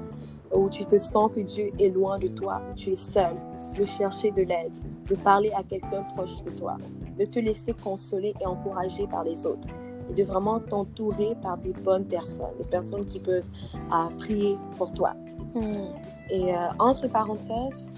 où 0.53 0.69
tu 0.69 0.85
te 0.85 0.99
sens 0.99 1.31
que 1.33 1.41
Dieu 1.41 1.71
est 1.79 1.89
loin 1.89 2.19
de 2.19 2.29
toi, 2.29 2.61
tu 2.77 2.91
es 2.91 2.97
seul, 2.97 3.35
de 3.79 3.85
chercher 3.85 4.31
de 4.31 4.43
l'aide, 4.43 4.73
de 5.09 5.15
parler 5.17 5.51
à 5.57 5.63
quelqu'un 5.63 6.03
proche 6.15 6.43
de 6.45 6.51
toi, 6.51 6.77
de 7.19 7.25
te 7.25 7.39
laisser 7.39 7.73
consoler 7.73 8.35
et 8.41 8.47
encourager 8.47 9.07
par 9.07 9.25
les 9.25 9.47
autres 9.47 9.69
et 10.11 10.15
de 10.15 10.25
vraiment 10.25 10.59
t'entourer 10.59 11.37
par 11.41 11.57
des 11.59 11.73
bonnes 11.73 12.07
personnes, 12.07 12.57
des 12.59 12.65
personnes 12.65 13.05
qui 13.05 13.21
peuvent 13.21 13.49
euh, 13.75 14.17
prier 14.19 14.57
pour 14.77 14.93
toi. 14.93 15.15
Mm. 15.55 15.73
Et 16.31 16.55
euh, 16.55 16.59
entre 16.79 17.09
parenthèses, 17.09 17.91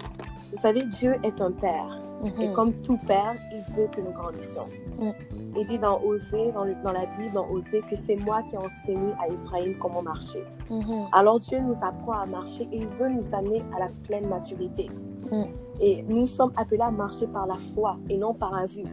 vous 0.51 0.61
savez, 0.61 0.83
Dieu 0.99 1.15
est 1.23 1.41
un 1.41 1.51
père. 1.51 1.99
Mm-hmm. 2.23 2.41
Et 2.41 2.53
comme 2.53 2.73
tout 2.81 2.99
père, 3.07 3.35
il 3.51 3.75
veut 3.75 3.87
que 3.87 4.01
nous 4.01 4.11
grandissions. 4.11 4.69
Mm. 4.99 5.11
Il 5.57 5.67
dit 5.67 5.79
dans 5.79 6.01
Osée, 6.01 6.51
dans, 6.51 6.65
dans, 6.83 6.91
la 6.91 7.05
Bible, 7.05 7.33
dans 7.33 7.47
Osée, 7.49 7.81
que 7.89 7.95
c'est 7.95 8.15
moi 8.15 8.41
qui 8.43 8.55
ai 8.55 8.57
enseigné 8.57 9.13
à 9.19 9.27
Ephraim 9.27 9.73
comment 9.79 10.01
marcher. 10.01 10.43
Mm-hmm. 10.69 11.07
Alors 11.11 11.39
Dieu 11.39 11.59
nous 11.59 11.75
apprend 11.81 12.13
à 12.13 12.25
marcher 12.25 12.67
et 12.71 12.77
il 12.77 12.87
veut 12.87 13.09
nous 13.09 13.33
amener 13.33 13.63
à 13.75 13.79
la 13.79 13.87
pleine 14.03 14.27
maturité. 14.27 14.89
Mm. 15.31 15.43
Et 15.79 16.03
nous 16.07 16.27
sommes 16.27 16.51
appelés 16.55 16.81
à 16.81 16.91
marcher 16.91 17.27
par 17.27 17.47
la 17.47 17.57
foi 17.73 17.97
et 18.09 18.17
non 18.17 18.33
par 18.33 18.51
la 18.53 18.65
vue. 18.65 18.85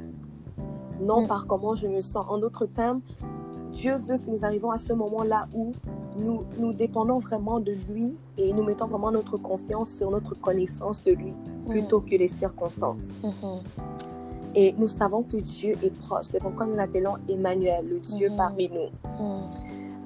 Non 1.00 1.22
mm. 1.22 1.26
par 1.26 1.46
comment 1.46 1.74
je 1.74 1.86
me 1.86 2.00
sens. 2.00 2.26
En 2.28 2.38
d'autres 2.38 2.66
termes, 2.66 3.00
Dieu 3.72 3.96
veut 3.96 4.18
que 4.18 4.30
nous 4.30 4.44
arrivions 4.44 4.70
à 4.70 4.78
ce 4.78 4.92
moment-là 4.92 5.46
où 5.54 5.72
nous, 6.16 6.42
nous 6.58 6.72
dépendons 6.72 7.18
vraiment 7.18 7.60
de 7.60 7.72
lui 7.88 8.16
et 8.36 8.52
nous 8.52 8.64
mettons 8.64 8.86
vraiment 8.86 9.12
notre 9.12 9.36
confiance 9.36 9.94
sur 9.96 10.10
notre 10.10 10.34
connaissance 10.34 11.02
de 11.04 11.12
lui 11.12 11.32
plutôt 11.68 12.00
que 12.00 12.16
les 12.16 12.28
circonstances. 12.28 13.04
Mm-hmm. 13.22 13.89
Et 14.54 14.74
nous 14.76 14.88
savons 14.88 15.22
que 15.22 15.36
Dieu 15.36 15.74
est 15.82 15.94
proche. 15.94 16.26
C'est 16.26 16.40
pourquoi 16.40 16.66
nous 16.66 16.76
l'appelons 16.76 17.14
Emmanuel, 17.28 17.86
le 17.88 18.00
Dieu 18.00 18.30
mhm. 18.30 18.36
parmi 18.36 18.68
nous. 18.68 18.90
Mhm. 19.18 19.42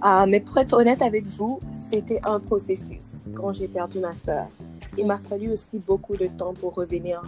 Ah, 0.00 0.26
mais 0.28 0.40
pour 0.40 0.58
être 0.58 0.74
honnête 0.74 1.00
avec 1.00 1.26
vous, 1.26 1.60
c'était 1.74 2.20
un 2.26 2.38
processus 2.38 3.30
quand 3.34 3.52
j'ai 3.54 3.68
perdu 3.68 4.00
ma 4.00 4.14
soeur. 4.14 4.48
Il 4.98 5.06
m'a 5.06 5.18
fallu 5.18 5.50
aussi 5.50 5.78
beaucoup 5.78 6.16
de 6.16 6.26
temps 6.26 6.52
pour 6.52 6.74
revenir 6.74 7.22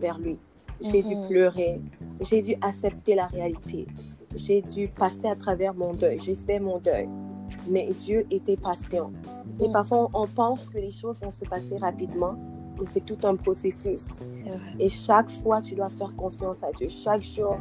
vers 0.00 0.18
lui. 0.18 0.38
J'ai 0.80 1.02
dû 1.02 1.16
mhm. 1.16 1.28
pleurer, 1.28 1.80
j'ai 2.28 2.42
dû 2.42 2.54
accepter 2.60 3.14
la 3.14 3.26
réalité, 3.26 3.86
j'ai 4.34 4.62
dû 4.62 4.88
passer 4.88 5.26
à 5.28 5.34
travers 5.34 5.74
mon 5.74 5.92
deuil, 5.92 6.18
j'ai 6.18 6.34
fait 6.34 6.60
mon 6.60 6.78
deuil. 6.78 7.08
Mais 7.68 7.88
Dieu 7.92 8.26
était 8.30 8.56
patient. 8.56 9.10
Et 9.60 9.68
parfois, 9.70 10.08
on 10.14 10.26
pense 10.26 10.68
que 10.68 10.78
les 10.78 10.90
choses 10.90 11.20
vont 11.20 11.30
se 11.30 11.44
passer 11.44 11.76
rapidement, 11.76 12.36
c'est 12.86 13.04
tout 13.04 13.18
un 13.24 13.36
processus. 13.36 14.22
Et 14.78 14.88
chaque 14.88 15.30
fois, 15.30 15.60
tu 15.60 15.74
dois 15.74 15.88
faire 15.88 16.14
confiance 16.16 16.62
à 16.62 16.72
Dieu. 16.72 16.88
Chaque 16.88 17.22
jour, 17.22 17.56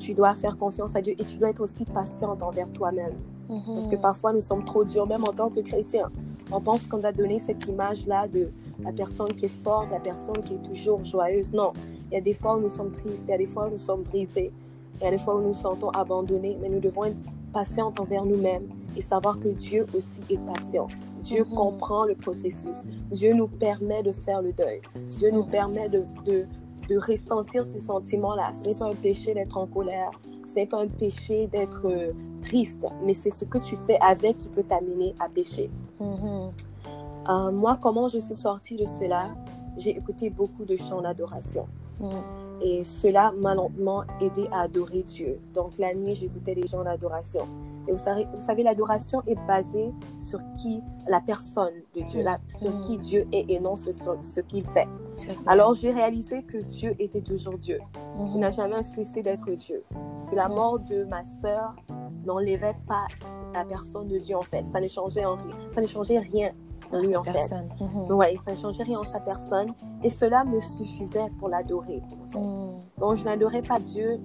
tu 0.00 0.14
dois 0.14 0.34
faire 0.34 0.56
confiance 0.56 0.94
à 0.96 1.00
Dieu 1.00 1.14
et 1.18 1.24
tu 1.24 1.36
dois 1.36 1.50
être 1.50 1.60
aussi 1.60 1.84
patiente 1.84 2.42
envers 2.42 2.70
toi-même. 2.72 3.14
Parce 3.48 3.88
que 3.88 3.96
mhm. 3.96 4.00
parfois, 4.00 4.32
nous 4.32 4.40
sommes 4.40 4.64
trop 4.64 4.84
durs, 4.84 5.06
même 5.06 5.22
en 5.22 5.32
tant 5.32 5.50
que 5.50 5.60
chrétiens. 5.60 6.08
On 6.50 6.60
pense 6.60 6.86
qu'on 6.86 7.02
a 7.04 7.12
donné 7.12 7.38
cette 7.38 7.66
image-là 7.66 8.28
de 8.28 8.50
la 8.80 8.92
personne 8.92 9.32
qui 9.34 9.46
est 9.46 9.62
forte, 9.62 9.90
la 9.90 10.00
personne 10.00 10.42
qui 10.42 10.54
est 10.54 10.62
toujours 10.62 11.02
joyeuse. 11.04 11.52
Non, 11.52 11.72
il 12.10 12.14
y 12.14 12.16
a 12.16 12.20
des 12.20 12.34
fois 12.34 12.56
où 12.56 12.60
nous 12.60 12.68
sommes 12.68 12.90
tristes, 12.90 13.24
il 13.26 13.30
y 13.30 13.34
a 13.34 13.38
des 13.38 13.46
fois 13.46 13.68
où 13.68 13.70
nous 13.70 13.78
sommes 13.78 14.02
brisés, 14.02 14.52
il 15.00 15.04
y 15.04 15.06
a 15.06 15.10
des 15.10 15.18
fois 15.18 15.36
où 15.36 15.40
nous 15.40 15.48
nous 15.48 15.54
sentons 15.54 15.90
abandonnés, 15.90 16.58
mais 16.60 16.68
nous 16.68 16.80
devons 16.80 17.04
être 17.04 17.16
patientes 17.52 18.00
envers 18.00 18.24
nous-mêmes 18.24 18.68
et 18.96 19.02
savoir 19.02 19.38
que 19.38 19.48
Dieu 19.48 19.86
aussi 19.94 20.20
est 20.30 20.38
patient. 20.38 20.88
Dieu 21.22 21.44
mhm. 21.44 21.54
comprend 21.54 22.04
le 22.04 22.14
processus. 22.14 22.84
Dieu 23.10 23.34
nous 23.34 23.48
permet 23.48 24.02
de 24.02 24.12
faire 24.12 24.42
le 24.42 24.52
deuil. 24.52 24.80
Dieu 25.18 25.30
nous 25.32 25.44
mhm. 25.44 25.50
permet 25.50 25.88
de, 25.88 26.04
de, 26.24 26.46
de 26.88 26.96
ressentir 26.98 27.64
ces 27.72 27.80
sentiments-là. 27.80 28.52
Ce 28.62 28.68
n'est 28.68 28.74
pas 28.74 28.86
un 28.86 28.94
péché 28.94 29.34
d'être 29.34 29.56
en 29.56 29.66
colère. 29.66 30.10
Ce 30.46 30.54
n'est 30.54 30.66
pas 30.66 30.82
un 30.82 30.88
péché 30.88 31.46
d'être 31.46 31.86
euh, 31.86 32.12
triste, 32.42 32.86
mais 33.04 33.14
c'est 33.14 33.30
ce 33.30 33.44
que 33.44 33.58
tu 33.58 33.76
fais 33.86 33.98
avec 34.00 34.38
qui 34.38 34.48
peut 34.48 34.64
t'amener 34.64 35.14
à 35.20 35.28
pécher. 35.28 35.70
Mhm. 36.00 36.50
Euh, 37.28 37.52
moi, 37.52 37.78
comment 37.80 38.08
je 38.08 38.18
suis 38.18 38.34
sortie 38.34 38.76
de 38.76 38.84
cela? 38.84 39.30
J'ai 39.78 39.96
écouté 39.96 40.28
beaucoup 40.28 40.64
de 40.64 40.76
chants 40.76 41.00
d'adoration. 41.00 41.66
Et 42.60 42.84
cela 42.84 43.32
m'a 43.32 43.54
lentement 43.54 44.04
aidé 44.20 44.48
à 44.52 44.62
adorer 44.62 45.02
Dieu. 45.02 45.40
Donc 45.54 45.78
la 45.78 45.94
nuit, 45.94 46.14
j'écoutais 46.14 46.54
des 46.54 46.66
chants 46.66 46.84
d'adoration. 46.84 47.46
Et 47.88 47.92
vous 47.92 47.98
savez, 47.98 48.26
vous 48.32 48.40
savez 48.40 48.62
l'adoration 48.62 49.22
est 49.26 49.38
basée 49.46 49.92
sur 50.20 50.40
qui 50.54 50.82
la 51.08 51.20
personne 51.20 51.74
de 51.94 52.02
Dieu, 52.02 52.24
sur 52.60 52.70
mm. 52.70 52.80
qui 52.82 52.98
Dieu 52.98 53.26
est 53.32 53.50
et 53.50 53.60
non 53.60 53.76
sur 53.76 53.92
ce, 53.94 54.40
qu'il 54.40 54.64
fait. 54.66 54.88
Alors 55.46 55.74
j'ai 55.74 55.90
réalisé 55.90 56.42
que 56.42 56.58
Dieu 56.58 56.94
était 56.98 57.20
toujours 57.20 57.58
Dieu. 57.58 57.80
Il 57.94 58.24
mm-hmm. 58.24 58.38
n'a 58.38 58.50
jamais 58.50 58.82
cessé 58.82 59.22
d'être 59.22 59.50
Dieu. 59.50 59.82
Que 60.30 60.36
la 60.36 60.48
mm. 60.48 60.54
mort 60.54 60.78
de 60.78 61.04
ma 61.04 61.22
sœur 61.24 61.74
n'enlevait 62.24 62.76
pas 62.86 63.06
la 63.52 63.64
personne 63.64 64.08
de 64.08 64.18
Dieu 64.18 64.36
en 64.36 64.42
fait. 64.42 64.64
Ça 64.72 64.80
ne 64.80 64.88
changeait 64.88 65.24
en 65.24 65.36
rien. 65.36 65.56
Ça 65.70 65.80
ne 65.80 65.86
changeait 65.86 66.18
rien 66.20 66.52
en 66.92 67.00
lui 67.00 67.16
en 67.16 67.24
fait. 67.24 67.54
Ouais, 68.10 68.36
ça 68.44 68.52
ne 68.52 68.56
changeait 68.56 68.84
rien 68.84 68.98
en 68.98 69.04
sa 69.04 69.20
personne. 69.20 69.72
Et 70.02 70.10
cela 70.10 70.44
me 70.44 70.60
suffisait 70.60 71.30
pour 71.38 71.48
l'adorer. 71.48 72.02
Mm. 72.34 72.70
Donc 72.98 73.16
je 73.16 73.24
n'adorais 73.24 73.62
pas 73.62 73.80
Dieu 73.80 74.20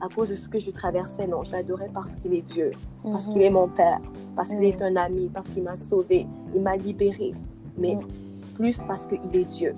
à 0.00 0.08
cause 0.08 0.30
de 0.30 0.34
ce 0.34 0.48
que 0.48 0.58
je 0.58 0.70
traversais. 0.70 1.26
Non, 1.26 1.44
je 1.44 1.52
l'adorais 1.52 1.90
parce 1.92 2.14
qu'il 2.16 2.34
est 2.34 2.42
Dieu, 2.42 2.72
parce 3.02 3.26
qu'il 3.26 3.42
est 3.42 3.50
mon 3.50 3.68
Père, 3.68 4.00
parce 4.34 4.48
qu'il 4.50 4.64
est 4.64 4.80
un 4.82 4.96
ami, 4.96 5.30
parce 5.32 5.48
qu'il 5.48 5.62
m'a 5.62 5.76
sauvé, 5.76 6.26
il 6.54 6.62
m'a 6.62 6.76
libéré, 6.76 7.34
mais 7.76 7.98
plus 8.54 8.78
parce 8.86 9.06
qu'il 9.06 9.36
est 9.36 9.44
Dieu. 9.44 9.74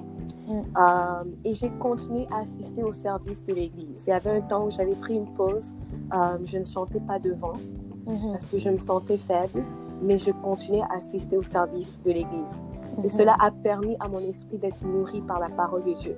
Euh, 0.50 1.24
et 1.44 1.52
j'ai 1.52 1.70
continué 1.78 2.26
à 2.30 2.38
assister 2.38 2.82
au 2.82 2.92
service 2.92 3.44
de 3.44 3.52
l'Église. 3.52 4.02
Il 4.06 4.10
y 4.10 4.12
avait 4.12 4.30
un 4.30 4.40
temps 4.40 4.66
où 4.66 4.70
j'avais 4.70 4.94
pris 4.94 5.16
une 5.16 5.30
pause, 5.34 5.74
euh, 6.14 6.38
je 6.44 6.58
ne 6.58 6.64
chantais 6.64 7.00
pas 7.00 7.18
devant 7.18 7.52
parce 8.32 8.46
que 8.46 8.58
je 8.58 8.70
me 8.70 8.78
sentais 8.78 9.18
faible, 9.18 9.62
mais 10.00 10.18
je 10.18 10.30
continuais 10.30 10.82
à 10.88 10.96
assister 10.96 11.36
au 11.36 11.42
service 11.42 12.00
de 12.02 12.12
l'Église. 12.12 12.54
Et 13.04 13.08
cela 13.08 13.36
a 13.38 13.50
permis 13.50 13.96
à 14.00 14.08
mon 14.08 14.18
esprit 14.20 14.58
d'être 14.58 14.84
nourri 14.84 15.20
par 15.20 15.38
la 15.38 15.48
parole 15.48 15.84
de 15.84 15.92
Dieu. 15.92 16.16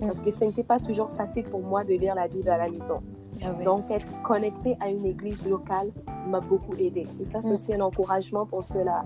Parce 0.00 0.20
que 0.20 0.30
ce 0.30 0.44
n'était 0.44 0.64
pas 0.64 0.78
toujours 0.78 1.10
facile 1.10 1.44
pour 1.44 1.60
moi 1.60 1.84
de 1.84 1.94
lire 1.94 2.14
la 2.14 2.28
Bible 2.28 2.48
à 2.48 2.58
la 2.58 2.70
maison. 2.70 3.02
Ah 3.44 3.52
Donc, 3.64 3.90
être 3.90 4.06
connecté 4.22 4.76
à 4.80 4.88
une 4.88 5.04
église 5.04 5.46
locale 5.46 5.90
m'a 6.28 6.40
beaucoup 6.40 6.74
aidé. 6.74 7.06
Et 7.20 7.24
ça, 7.24 7.40
c'est 7.42 7.50
mm. 7.50 7.52
aussi 7.52 7.74
un 7.74 7.80
encouragement 7.80 8.46
pour 8.46 8.62
cela. 8.62 9.04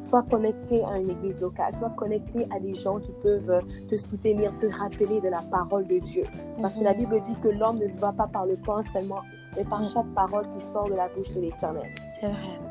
Soit 0.00 0.22
connecté 0.22 0.82
à 0.84 0.98
une 0.98 1.10
église 1.10 1.40
locale, 1.40 1.74
soit 1.74 1.90
connecté 1.90 2.46
à 2.50 2.58
des 2.58 2.74
gens 2.74 2.98
qui 3.00 3.12
peuvent 3.22 3.62
te 3.86 3.96
soutenir, 3.96 4.56
te 4.56 4.66
rappeler 4.66 5.20
de 5.20 5.28
la 5.28 5.42
parole 5.42 5.86
de 5.86 5.98
Dieu. 5.98 6.24
Parce 6.60 6.76
que 6.76 6.84
la 6.84 6.94
mm-hmm. 6.94 6.96
Bible 6.96 7.20
dit 7.20 7.36
que 7.42 7.48
l'homme 7.48 7.78
ne 7.78 7.86
va 7.98 8.12
pas 8.12 8.26
par 8.26 8.46
le 8.46 8.56
pain 8.56 8.80
seulement, 8.94 9.20
mais 9.56 9.64
par 9.64 9.80
mm. 9.80 9.90
chaque 9.92 10.14
parole 10.14 10.48
qui 10.48 10.60
sort 10.60 10.88
de 10.88 10.94
la 10.94 11.08
bouche 11.08 11.30
de 11.34 11.40
l'Éternel. 11.40 11.88
C'est 12.18 12.26
vrai. 12.26 12.70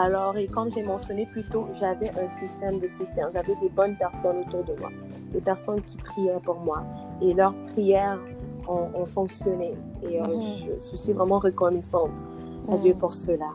Alors, 0.00 0.36
et 0.36 0.46
comme 0.46 0.70
j'ai 0.70 0.84
mentionné 0.84 1.26
plus 1.26 1.42
tôt, 1.44 1.66
j'avais 1.72 2.10
un 2.10 2.28
système 2.38 2.78
de 2.78 2.86
soutien. 2.86 3.28
J'avais 3.32 3.56
des 3.56 3.68
bonnes 3.68 3.96
personnes 3.96 4.38
autour 4.46 4.62
de 4.62 4.74
moi, 4.78 4.90
des 5.32 5.40
personnes 5.40 5.82
qui 5.82 5.96
priaient 5.96 6.38
pour 6.44 6.60
moi. 6.60 6.84
Et 7.20 7.34
leurs 7.34 7.54
prières 7.64 8.20
ont, 8.68 9.06
fonctionné. 9.06 9.74
Et 10.02 10.20
euh, 10.20 10.26
mhm. 10.26 10.42
je, 10.78 10.96
suis 10.96 11.12
vraiment 11.12 11.38
reconnaissante 11.38 12.26
à 12.70 12.76
Dieu 12.76 12.92
mhm. 12.92 12.98
pour 12.98 13.14
cela. 13.14 13.50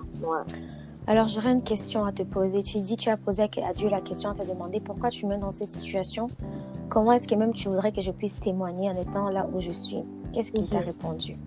Alors, 1.06 1.28
j'aurais 1.28 1.52
une 1.52 1.64
question 1.64 2.06
à 2.06 2.12
te 2.12 2.24
poser. 2.24 2.64
Tu 2.64 2.80
dis, 2.80 2.98
tu 2.98 3.10
as 3.10 3.18
posé 3.18 3.44
à 3.44 3.74
Dieu 3.74 3.90
la 3.90 4.02
question, 4.02 4.30
à 4.30 4.34
te 4.34 4.48
demander 4.48 4.80
pourquoi 4.80 5.10
tu 5.10 5.26
me 5.26 5.32
mets 5.32 5.42
dans 5.42 5.52
cette 5.52 5.70
situation. 5.70 6.28
Comment 6.90 7.14
est-ce 7.14 7.28
que 7.28 7.36
même 7.36 7.54
tu 7.54 7.70
voudrais 7.70 7.92
que 7.92 8.02
je 8.02 8.12
puisse 8.12 8.40
témoigner 8.40 8.90
en 8.90 8.96
étant 8.96 9.30
là 9.30 9.48
où 9.54 9.60
je 9.60 9.72
suis? 9.72 10.04
Qu'est-ce 10.32 10.52
qu'il 10.52 10.70
t'a 10.70 10.80
mhm. 10.80 10.86
répondu? 10.86 11.38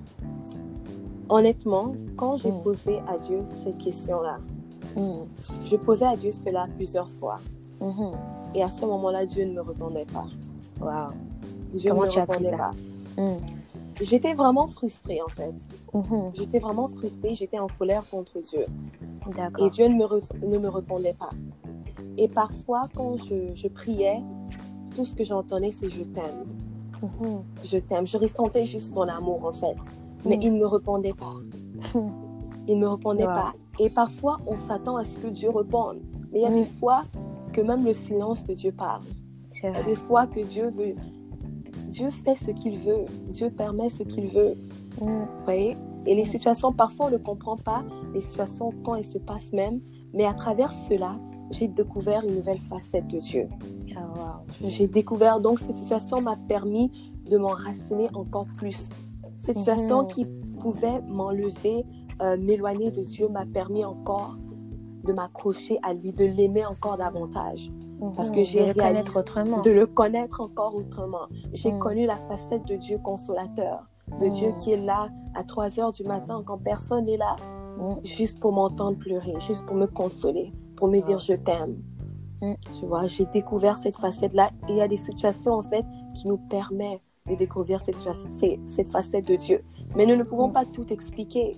Honnêtement, 1.29 1.95
quand 2.17 2.37
j'ai 2.37 2.53
posé 2.63 3.01
à 3.09 3.19
Dieu 3.19 3.41
cette 3.49 3.79
question-là, 3.79 4.39
je 5.65 5.77
posais 5.77 6.07
à 6.07 6.17
Dieu 6.17 6.33
cela 6.33 6.67
plusieurs 6.77 7.11
fois. 7.11 7.39
Et 8.55 8.63
à 8.63 8.69
ce 8.69 8.85
moment-là, 8.85 9.27
Dieu 9.27 9.45
ne 9.45 9.53
me 9.53 9.61
répondait 9.61 10.07
pas. 10.07 10.27
Wow. 10.81 11.13
Dieu 11.75 11.91
Comment 11.91 12.09
tu 12.09 12.19
as 12.19 12.27
pris 12.27 12.45
ça? 12.45 12.71
J'étais 14.01 14.35
vraiment 14.35 14.67
frustrée 14.67 15.21
en 15.23 15.29
fait. 15.29 15.55
Mhm. 15.95 16.31
J'étais 16.35 16.59
vraiment 16.59 16.89
frustrée, 16.89 17.35
j'étais 17.35 17.59
en 17.59 17.67
colère 17.67 18.09
contre 18.11 18.41
Dieu. 18.41 18.67
Et 19.59 19.71
Dieu 19.71 19.89
ne 19.89 19.95
me, 19.95 20.47
ne 20.47 20.59
me 20.59 20.69
répondait 20.69 21.15
pas. 21.15 21.31
Et 22.19 22.29
parfois, 22.29 22.89
quand 22.95 23.17
je, 23.17 23.55
je 23.55 23.69
priais, 23.69 24.23
tout 24.95 25.05
ce 25.05 25.15
que 25.15 25.25
j'entendais, 25.25 25.73
c'est 25.73 25.91
je 25.91 26.03
t'aime. 26.03 26.47
Mhm. 27.03 27.43
Je 27.65 27.79
t'aime. 27.79 28.07
Je 28.07 28.17
ressentais 28.17 28.67
juste 28.67 28.95
ton 28.95 29.09
amour 29.09 29.45
en 29.45 29.53
fait. 29.53 29.77
Mais 30.25 30.37
mhm. 30.37 30.43
il 30.43 30.55
ne 30.55 30.59
me 30.61 30.67
répondait 30.67 31.15
pas. 31.15 31.35
il 32.69 32.79
ne 32.79 32.81
me 32.81 32.89
répondait 32.89 33.25
pas. 33.25 33.53
Et 33.79 33.91
parfois, 33.91 34.39
on 34.47 34.57
s'attend 34.57 34.97
à 34.97 35.05
ce 35.05 35.19
que 35.19 35.29
Dieu 35.29 35.51
réponde. 35.51 36.01
Mais 36.33 36.41
il 36.41 36.43
y 36.43 36.47
a 36.47 36.51
des 36.51 36.65
fois 36.65 37.05
que 37.53 37.61
même 37.61 37.85
le 37.85 37.93
silence 37.93 38.45
de 38.45 38.55
Dieu 38.55 38.73
parle. 38.73 39.05
Il 39.63 39.71
y 39.71 39.77
a 39.77 39.83
des 39.83 39.95
fois 39.95 40.27
que 40.27 40.41
Dieu 40.41 40.71
veut 40.71 40.95
Dieu 41.97 42.11
fait 42.11 42.35
ce 42.35 42.51
qu'il 42.51 42.79
veut. 42.79 43.07
Dieu 43.31 43.49
permet 43.51 43.89
ce 43.89 44.03
qu'il 44.03 44.27
veut. 44.27 44.55
Mm. 45.01 45.07
Vous 45.07 45.45
voyez? 45.45 45.79
Et 46.05 46.15
les 46.15 46.27
situations, 46.27 46.71
parfois, 46.71 47.07
on 47.07 47.11
ne 47.11 47.17
comprend 47.17 47.57
pas. 47.57 47.85
Les 48.13 48.21
situations, 48.21 48.71
quand 48.85 48.97
elles 48.97 49.05
se 49.05 49.17
passent 49.17 49.53
même. 49.55 49.81
Mais 50.13 50.27
à 50.27 50.35
travers 50.35 50.73
cela, 50.73 51.19
j'ai 51.51 51.69
découvert 51.69 52.23
une 52.23 52.35
nouvelle 52.35 52.59
facette 52.59 53.07
de 53.07 53.19
Dieu. 53.19 53.49
Ah, 53.97 54.43
j'ai 54.63 54.87
découvert, 54.87 55.41
donc, 55.41 55.59
cette 55.59 55.79
situation 55.79 56.21
m'a 56.21 56.37
permis 56.37 56.91
de 57.31 57.39
m'enraciner 57.39 58.09
encore 58.13 58.47
plus. 58.57 58.91
Cette 59.39 59.59
situation 59.59 60.03
mm-hmm. 60.03 60.07
qui 60.09 60.27
pouvait 60.61 61.01
m'enlever, 61.09 61.87
euh, 62.21 62.37
m'éloigner 62.37 62.91
de 62.91 63.05
Dieu, 63.05 63.29
m'a 63.29 63.47
permis 63.47 63.87
encore 63.87 64.37
de 65.05 65.15
m'accrocher 65.15 65.79
à 65.83 65.95
lui, 65.95 66.13
de 66.13 66.27
l'aimer 66.27 66.67
encore 66.67 66.99
davantage. 66.99 67.71
Parce 68.15 68.31
que 68.31 68.43
j'ai 68.43 68.71
réalisé 68.73 69.17
autrement. 69.17 69.61
de 69.63 69.71
le 69.71 69.87
connaître 69.87 70.41
encore 70.41 70.75
autrement. 70.75 71.29
J'ai 71.53 71.73
mm. 71.73 71.79
connu 71.79 72.07
la 72.07 72.17
facette 72.17 72.67
de 72.67 72.77
Dieu 72.77 72.99
consolateur, 72.99 73.87
de 74.21 74.29
Dieu 74.29 74.51
mm. 74.51 74.55
qui 74.57 74.73
est 74.73 74.77
là 74.77 75.09
à 75.35 75.45
3 75.45 75.81
heures 75.81 75.93
du 75.93 76.05
matin 76.05 76.43
quand 76.45 76.59
personne 76.59 77.07
n'est 77.07 77.17
là, 77.17 77.37
juste 78.05 78.41
pour 78.41 78.53
m'entendre 78.53 78.99
pleurer, 78.99 79.35
juste 79.41 79.65
pour 79.67 79.77
me 79.77 79.87
consoler, 79.87 80.53
pour 80.77 80.89
me 80.89 81.01
dire 81.01 81.19
je 81.19 81.35
t'aime. 81.35 81.83
Tu 82.79 82.85
vois, 82.85 83.07
j'ai 83.07 83.25
découvert 83.27 83.79
cette 83.79 83.97
facette-là 83.97 84.51
et 84.69 84.73
il 84.73 84.77
y 84.77 84.83
a 84.83 84.89
des 84.89 84.99
situations 84.99 85.55
en 85.55 85.63
fait 85.63 85.85
qui 86.15 86.29
nous 86.29 86.37
permettent 86.37 87.01
de 87.29 87.35
découvrir 87.35 87.81
cette, 87.81 87.97
cette 88.67 88.89
facette 88.89 89.27
de 89.27 89.37
Dieu. 89.37 89.61
Mais 89.97 90.07
nous 90.07 90.17
ne 90.17 90.23
pouvons 90.23 90.51
pas 90.51 90.65
tout 90.65 90.93
expliquer. 90.93 91.57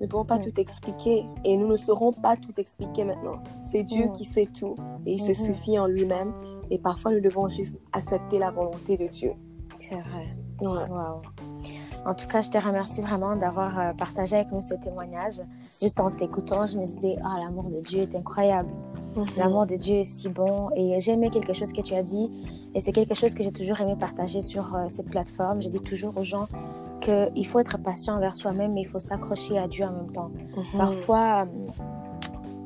Nous 0.00 0.06
ne 0.06 0.10
pouvons 0.10 0.24
pas 0.24 0.38
tout 0.38 0.52
expliquer 0.58 1.26
et 1.44 1.56
nous 1.56 1.66
ne 1.66 1.76
saurons 1.76 2.12
pas 2.12 2.36
tout 2.36 2.52
expliquer 2.56 3.04
maintenant. 3.04 3.42
C'est 3.64 3.82
Dieu 3.82 4.08
qui 4.14 4.24
sait 4.24 4.46
tout 4.46 4.76
et 5.06 5.14
il 5.14 5.22
se 5.22 5.34
suffit 5.34 5.78
en 5.78 5.86
lui-même. 5.86 6.32
Et 6.70 6.78
parfois, 6.78 7.12
nous 7.12 7.20
devons 7.20 7.48
juste 7.48 7.74
accepter 7.92 8.38
la 8.38 8.50
volonté 8.50 8.96
de 8.96 9.06
Dieu. 9.06 9.32
C'est 9.78 9.94
vrai. 9.94 10.36
Wow. 10.60 11.22
En 12.04 12.14
tout 12.14 12.26
cas, 12.26 12.40
je 12.40 12.50
te 12.50 12.58
remercie 12.58 13.00
vraiment 13.00 13.36
d'avoir 13.36 13.78
euh, 13.78 13.92
partagé 13.92 14.36
avec 14.36 14.52
nous 14.52 14.60
ce 14.60 14.74
témoignage. 14.74 15.40
Juste 15.80 16.00
en 16.00 16.10
t'écoutant, 16.10 16.66
je 16.66 16.78
me 16.78 16.86
disais, 16.86 17.16
ah, 17.24 17.38
l'amour 17.38 17.64
de 17.64 17.80
Dieu 17.80 18.00
est 18.00 18.14
incroyable. 18.14 18.70
Mhm. 19.16 19.24
L'amour 19.36 19.66
de 19.66 19.76
Dieu 19.76 19.96
est 19.96 20.04
si 20.04 20.28
bon. 20.28 20.70
Et 20.76 20.98
j'ai 21.00 21.12
aimé 21.12 21.30
quelque 21.30 21.52
chose 21.52 21.72
que 21.72 21.80
tu 21.80 21.94
as 21.94 22.02
dit. 22.02 22.30
Et 22.74 22.80
c'est 22.80 22.92
quelque 22.92 23.14
chose 23.14 23.34
que 23.34 23.42
j'ai 23.42 23.52
toujours 23.52 23.80
aimé 23.80 23.96
partager 23.98 24.42
sur 24.42 24.74
euh, 24.74 24.88
cette 24.88 25.10
plateforme. 25.10 25.62
Je 25.62 25.68
dis 25.68 25.80
toujours 25.80 26.16
aux 26.16 26.24
gens, 26.24 26.48
qu'il 27.00 27.46
faut 27.46 27.58
être 27.58 27.78
patient 27.78 28.16
envers 28.16 28.36
soi-même, 28.36 28.72
mais 28.74 28.82
il 28.82 28.88
faut 28.88 28.98
s'accrocher 28.98 29.58
à 29.58 29.68
Dieu 29.68 29.84
en 29.84 29.92
même 29.92 30.12
temps. 30.12 30.30
Mhm. 30.56 30.78
Parfois, 30.78 31.46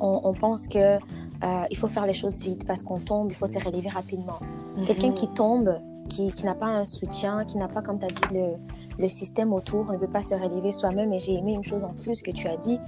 on, 0.01 0.33
pense 0.35 0.67
que 0.67 0.97
euh, 0.97 1.65
il 1.71 1.77
faut 1.77 1.89
faire 1.89 2.07
les 2.07 2.12
choses 2.12 2.43
vite 2.43 2.67
parce 2.67 2.83
qu'on 2.83 2.99
tombe, 2.99 3.29
il 3.31 3.35
faut 3.35 3.47
se 3.47 3.59
relever 3.59 3.89
rapidement. 3.89 4.41
Mhm. 4.77 4.87
Quelqu'un 4.87 5.12
qui 5.12 5.29
tombe, 5.29 5.79
qui, 6.09 6.31
qui 6.31 6.45
n'a 6.45 6.55
pas 6.55 6.67
un 6.67 6.85
soutien, 6.85 7.45
qui 7.45 7.57
n'a 7.57 7.69
pas, 7.69 7.83
comme 7.83 7.99
tu 7.99 8.05
as 8.05 8.09
dit, 8.09 8.35
le, 8.35 8.55
le, 8.99 9.09
système 9.09 9.53
autour, 9.53 9.91
ne 9.93 9.97
peut 9.97 10.09
pas 10.09 10.23
se 10.23 10.35
relever 10.35 10.73
soi-même. 10.73 11.12
Et 11.12 11.19
j'ai 11.19 11.35
aimé 11.35 11.53
une 11.53 11.62
chose 11.62 11.85
en 11.85 11.93
plus 11.93 12.23
que 12.23 12.31
tu 12.33 12.49
as 12.49 12.57
dit, 12.57 12.79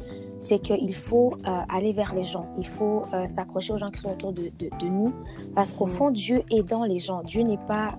c'est 0.41 0.59
qu'il 0.59 0.95
faut 0.95 1.35
euh, 1.47 1.61
aller 1.69 1.93
vers 1.93 2.15
les 2.15 2.25
gens. 2.25 2.47
Il 2.59 2.67
faut 2.67 3.05
euh, 3.13 3.27
s'accrocher 3.29 3.73
aux 3.73 3.79
gens 3.79 3.91
qui 3.91 4.01
sont 4.01 4.11
autour 4.11 4.33
de, 4.33 4.51
de, 4.59 4.87
nous. 4.87 5.13
Parce 5.55 5.73
qu'au 5.73 5.87
mhm. 5.87 5.93
fond, 5.93 6.11
Dieu 6.11 6.43
est 6.51 6.63
dans 6.63 6.85
les 6.85 6.99
gens. 6.99 7.23
Dieu 7.23 7.43
n'est 7.43 7.57
pas 7.57 7.97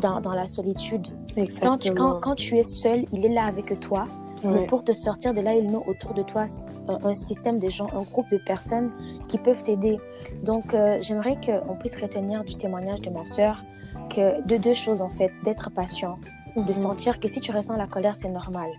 dans, 0.00 0.20
dans 0.20 0.34
la 0.34 0.46
solitude. 0.46 1.06
Quand 1.62 1.78
tu, 1.78 1.92
quand, 1.92 2.20
quand 2.20 2.34
tu 2.34 2.58
es 2.58 2.62
seul, 2.62 3.04
il 3.12 3.24
est 3.24 3.32
là 3.32 3.44
avec 3.44 3.78
toi. 3.80 4.06
Mais 4.42 4.66
pour 4.66 4.82
te 4.82 4.92
sortir 4.92 5.34
de 5.34 5.42
là, 5.42 5.54
il 5.54 5.70
met 5.70 5.76
autour 5.86 6.14
de 6.14 6.22
toi 6.22 6.46
un, 6.88 7.14
système 7.14 7.58
de 7.58 7.68
gens, 7.68 7.88
un 7.92 8.02
groupe 8.02 8.30
de 8.32 8.38
personnes 8.38 8.90
qui 9.28 9.36
peuvent 9.36 9.62
t'aider. 9.62 9.98
Donc, 10.44 10.72
euh, 10.72 10.96
j'aimerais 11.02 11.38
qu'on 11.44 11.76
puisse 11.76 11.96
retenir 11.96 12.42
du 12.44 12.54
témoignage 12.54 13.02
de 13.02 13.10
ma 13.10 13.22
soeur 13.22 13.62
que 14.08 14.42
de 14.46 14.56
deux 14.56 14.72
choses 14.72 15.02
en 15.02 15.10
fait, 15.10 15.30
d'être 15.44 15.70
patient, 15.70 16.18
de 16.56 16.62
mhm. 16.62 16.72
sentir 16.72 17.20
que 17.20 17.28
si 17.28 17.42
tu 17.42 17.52
ressens 17.52 17.76
la 17.76 17.86
colère, 17.86 18.16
c'est 18.16 18.30
normal 18.30 18.70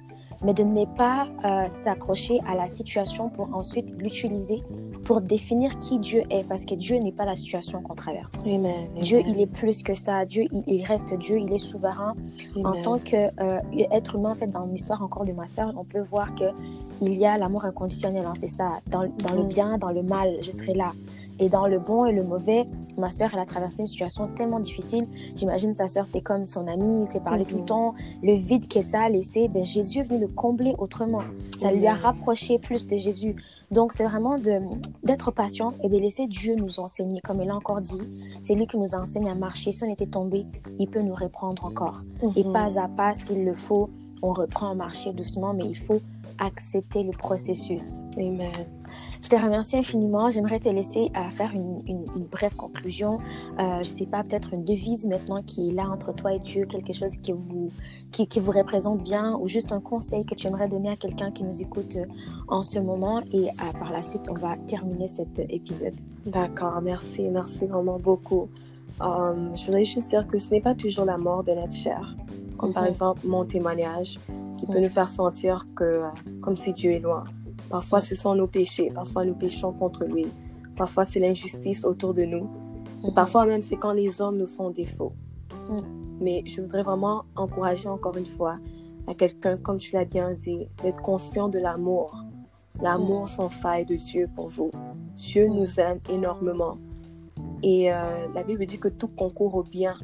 mais 0.43 0.53
de 0.53 0.63
ne 0.63 0.85
pas 0.85 1.27
euh, 1.45 1.69
s'accrocher 1.69 2.39
à 2.47 2.55
la 2.55 2.67
situation 2.67 3.29
pour 3.29 3.53
ensuite 3.53 3.93
l'utiliser 3.97 4.61
pour 5.03 5.21
définir 5.21 5.79
qui 5.79 5.99
Dieu 5.99 6.23
est, 6.29 6.47
parce 6.47 6.65
que 6.65 6.75
Dieu 6.75 6.97
n'est 6.97 7.11
pas 7.11 7.25
la 7.25 7.35
situation 7.35 7.81
qu'on 7.81 7.95
traverse. 7.95 8.41
Dieu, 9.01 9.19
il 9.25 9.39
est 9.39 9.51
plus 9.51 9.83
que 9.83 9.93
ça. 9.93 10.25
Dieu, 10.25 10.45
il, 10.67 10.83
reste 10.85 11.13
Dieu, 11.17 11.39
il 11.39 11.51
est 11.51 11.57
souverain. 11.57 12.15
En 12.63 12.81
tant 12.81 12.99
qu'être 12.99 13.33
euh, 13.41 14.17
humain, 14.17 14.31
en 14.31 14.35
fait, 14.35 14.47
dans 14.47 14.65
l'histoire 14.65 15.01
encore 15.01 15.25
de 15.25 15.31
ma 15.31 15.47
soeur, 15.47 15.73
on 15.77 15.83
peut 15.83 16.01
voir 16.01 16.35
que 16.35 16.45
il 17.01 17.13
y 17.13 17.25
a 17.25 17.37
l'amour 17.37 17.65
inconditionnel. 17.65 18.25
Hein, 18.25 18.33
c'est 18.39 18.47
ça. 18.47 18.79
Dans, 18.87 19.11
dans 19.17 19.33
le 19.33 19.43
mm. 19.43 19.47
bien, 19.47 19.77
dans 19.77 19.89
le 19.89 20.03
mal, 20.03 20.37
je 20.41 20.51
serai 20.51 20.73
là. 20.73 20.91
Et 21.41 21.49
dans 21.49 21.65
le 21.65 21.79
bon 21.79 22.05
et 22.05 22.11
le 22.11 22.23
mauvais, 22.23 22.67
ma 22.97 23.09
soeur, 23.09 23.31
elle 23.33 23.39
a 23.39 23.45
traversé 23.47 23.81
une 23.81 23.87
situation 23.87 24.29
tellement 24.35 24.59
difficile. 24.59 25.07
J'imagine 25.35 25.73
sa 25.73 25.87
soeur, 25.87 26.05
c'était 26.05 26.21
comme 26.21 26.45
son 26.45 26.67
amie, 26.67 27.01
il 27.01 27.07
s'est 27.07 27.19
parlé 27.19 27.45
tout 27.45 27.57
le 27.57 27.65
temps. 27.65 27.95
Le 28.21 28.35
vide 28.35 28.67
que 28.67 28.83
ça 28.83 29.01
a 29.01 29.09
laissé, 29.09 29.47
ben, 29.47 29.65
Jésus 29.65 29.99
est 29.99 30.03
venu 30.03 30.19
le 30.19 30.27
combler 30.27 30.75
autrement. 30.77 31.23
Ça 31.57 31.71
lui 31.71 31.87
a 31.87 31.95
rapproché 31.95 32.59
plus 32.59 32.85
de 32.85 32.95
Jésus. 32.95 33.35
Donc, 33.71 33.93
c'est 33.93 34.03
vraiment 34.03 34.35
d'être 35.03 35.31
patient 35.31 35.73
et 35.83 35.89
de 35.89 35.97
laisser 35.97 36.27
Dieu 36.27 36.55
nous 36.55 36.79
enseigner. 36.79 37.21
Comme 37.21 37.41
il 37.41 37.49
a 37.49 37.55
encore 37.55 37.81
dit, 37.81 38.01
c'est 38.43 38.53
lui 38.53 38.67
qui 38.67 38.77
nous 38.77 38.93
enseigne 38.93 39.27
à 39.27 39.35
marcher. 39.35 39.71
Si 39.71 39.83
on 39.83 39.91
était 39.91 40.05
tombé, 40.05 40.45
il 40.77 40.87
peut 40.89 41.01
nous 41.01 41.15
reprendre 41.15 41.65
encore. 41.65 42.03
Et 42.35 42.43
mhm. 42.43 42.53
pas 42.53 42.77
à 42.79 42.87
pas, 42.87 43.15
s'il 43.15 43.45
le 43.45 43.55
faut, 43.55 43.89
on 44.21 44.33
reprend 44.33 44.69
à 44.69 44.75
marcher 44.75 45.11
doucement, 45.11 45.55
mais 45.55 45.65
il 45.65 45.77
faut 45.77 46.01
accepter 46.37 47.01
le 47.01 47.11
processus. 47.11 47.99
Amen. 48.17 48.51
Je 49.21 49.29
te 49.29 49.35
remercie 49.35 49.77
infiniment. 49.77 50.31
J'aimerais 50.31 50.59
te 50.59 50.69
laisser 50.69 51.11
euh, 51.15 51.29
faire 51.29 51.51
une, 51.53 51.81
une, 51.87 52.25
brève 52.31 52.55
conclusion. 52.55 53.19
Euh, 53.59 53.83
je 53.83 53.89
ne 53.89 53.95
sais 53.95 54.05
pas, 54.07 54.23
peut-être 54.23 54.53
une 54.53 54.65
devise 54.65 55.05
maintenant 55.05 55.43
qui 55.43 55.69
est 55.69 55.71
là 55.71 55.89
entre 55.89 56.13
toi 56.13 56.33
et 56.33 56.39
Dieu, 56.39 56.65
quelque 56.65 56.91
chose 56.91 57.17
qui 57.21 57.31
vous, 57.31 57.69
qui, 58.11 58.25
qui, 58.27 58.39
vous 58.39 58.51
représente 58.51 59.03
bien 59.03 59.37
ou 59.37 59.47
juste 59.47 59.71
un 59.71 59.79
conseil 59.79 60.25
que 60.25 60.33
tu 60.33 60.47
aimerais 60.47 60.67
donner 60.67 60.89
à 60.89 60.95
quelqu'un 60.95 61.31
qui 61.31 61.43
nous 61.43 61.61
écoute 61.61 61.97
euh, 61.97 62.05
en 62.47 62.63
ce 62.63 62.79
moment. 62.79 63.21
Et 63.31 63.49
par 63.79 63.91
la 63.91 64.01
suite, 64.01 64.27
on 64.29 64.33
va 64.33 64.57
terminer 64.67 65.07
cet 65.07 65.39
épisode. 65.49 65.93
D'accord, 66.25 66.81
merci, 66.81 67.21
merci 67.29 67.65
vraiment 67.67 67.99
beaucoup. 67.99 68.49
je 68.99 69.65
voudrais 69.65 69.85
juste 69.85 70.09
dire 70.09 70.25
que 70.25 70.39
ce 70.39 70.49
n'est 70.49 70.61
pas 70.61 70.73
toujours 70.73 71.05
la 71.05 71.17
mort 71.17 71.43
de 71.43 71.51
notre 71.51 71.73
chair, 71.73 72.15
comme 72.57 72.73
par 72.73 72.83
mhm. 72.83 72.89
exemple 72.89 73.27
mon 73.27 73.45
témoignage 73.45 74.19
qui 74.57 74.65
peut 74.65 74.79
nous 74.79 74.89
faire 74.89 75.09
sentir 75.09 75.67
que 75.75 76.01
comme 76.41 76.55
si 76.55 76.73
Dieu 76.73 76.91
est 76.91 76.99
loin. 76.99 77.25
Parfois, 77.71 78.01
ce 78.01 78.15
sont 78.15 78.35
nos 78.35 78.47
péchés. 78.47 78.91
Parfois, 78.93 79.23
nous 79.23 79.33
péchons 79.33 79.71
contre 79.71 80.03
lui. 80.03 80.27
Parfois, 80.75 81.05
c'est 81.05 81.21
l'injustice 81.21 81.85
autour 81.85 82.13
de 82.13 82.23
nous. 82.25 82.49
Et 83.01 83.07
mhm. 83.07 83.13
parfois 83.13 83.45
même, 83.45 83.63
c'est 83.63 83.77
quand 83.77 83.93
les 83.93 84.21
hommes 84.21 84.37
nous 84.37 84.45
font 84.45 84.69
défaut. 84.69 85.13
Mhm. 85.69 85.77
Mais 86.19 86.43
je 86.45 86.61
voudrais 86.61 86.83
vraiment 86.83 87.23
encourager 87.35 87.87
encore 87.87 88.17
une 88.17 88.25
fois 88.25 88.57
à 89.07 89.13
quelqu'un, 89.13 89.55
comme 89.55 89.77
tu 89.77 89.95
l'as 89.95 90.05
bien 90.05 90.33
dit, 90.33 90.67
d'être 90.83 91.01
conscient 91.01 91.47
de 91.47 91.59
l'amour. 91.59 92.15
L'amour 92.81 93.21
mhm. 93.21 93.27
sans 93.27 93.49
faille 93.49 93.85
de 93.85 93.95
Dieu 93.95 94.29
pour 94.35 94.49
vous. 94.49 94.71
Dieu 95.15 95.47
nous 95.47 95.79
aime 95.79 95.99
énormément. 96.09 96.77
Et 97.63 97.91
euh, 97.93 98.27
la 98.35 98.43
Bible 98.43 98.65
dit 98.65 98.79
que 98.79 98.89
tout 98.89 99.07
concourt 99.07 99.55
au 99.55 99.63
bien. 99.63 99.95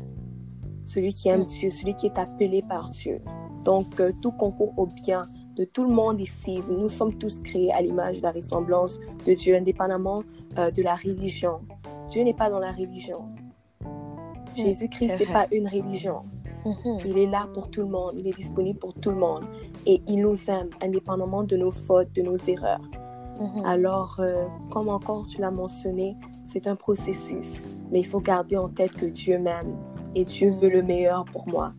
Celui 0.86 1.14
qui 1.14 1.28
aime 1.28 1.44
Dieu, 1.44 1.70
celui 1.70 1.96
qui 1.96 2.06
est 2.06 2.18
appelé 2.18 2.62
par 2.62 2.90
Dieu. 2.90 3.20
Donc, 3.66 4.00
euh, 4.00 4.14
tout 4.22 4.32
concourt 4.32 4.74
au 4.78 4.86
bien 4.86 5.28
de 5.58 5.64
tout 5.66 5.84
le 5.84 5.94
monde 5.94 6.22
ici. 6.22 6.62
Nous 6.70 6.90
sommes 6.90 7.18
tous 7.18 7.42
créés 7.42 7.74
à 7.74 7.82
l'image 7.82 8.18
de 8.18 8.24
la 8.24 8.32
ressemblance 8.32 9.00
de 9.26 9.34
Dieu, 9.34 9.56
indépendamment 9.56 10.24
euh, 10.58 10.72
de 10.72 10.84
la 10.84 10.96
religion. 10.96 11.62
Dieu 12.10 12.24
n'est 12.24 12.36
pas 12.36 12.50
dans 12.50 12.60
la 12.60 12.72
religion. 12.72 13.26
Mm, 13.82 14.56
Jésus-Christ 14.56 15.20
n'est 15.20 15.34
pas 15.34 15.48
une 15.52 15.68
religion. 15.68 16.22
Mm-hmm. 16.64 17.02
Il 17.06 17.18
est 17.18 17.28
là 17.28 17.48
pour 17.54 17.70
tout 17.72 17.82
le 17.82 17.90
monde. 17.90 18.14
Il 18.18 18.28
est 18.28 18.36
disponible 18.36 18.78
pour 18.78 18.94
tout 18.94 19.10
le 19.10 19.18
monde. 19.18 19.46
Et 19.86 20.02
il 20.08 20.22
nous 20.22 20.50
aime 20.50 20.70
indépendamment 20.82 21.44
de 21.44 21.58
nos 21.58 21.72
fautes, 21.72 22.14
de 22.14 22.22
nos 22.22 22.38
erreurs. 22.38 22.82
Mm-hmm. 23.40 23.66
Alors, 23.66 24.18
euh, 24.20 24.46
comme 24.70 24.90
encore 24.90 25.26
tu 25.28 25.42
l'as 25.42 25.52
mentionné, 25.52 26.16
c'est 26.46 26.68
un 26.68 26.76
processus. 26.76 27.56
Mais 27.92 28.00
il 28.00 28.06
faut 28.06 28.22
garder 28.22 28.58
en 28.58 28.70
tête 28.70 28.92
que 28.92 29.08
Dieu 29.08 29.40
m'aime 29.40 29.76
et 30.14 30.24
Dieu 30.24 30.52
veut 30.52 30.70
le 30.70 30.84
meilleur 30.84 31.26
pour 31.26 31.48
moi. 31.48 31.74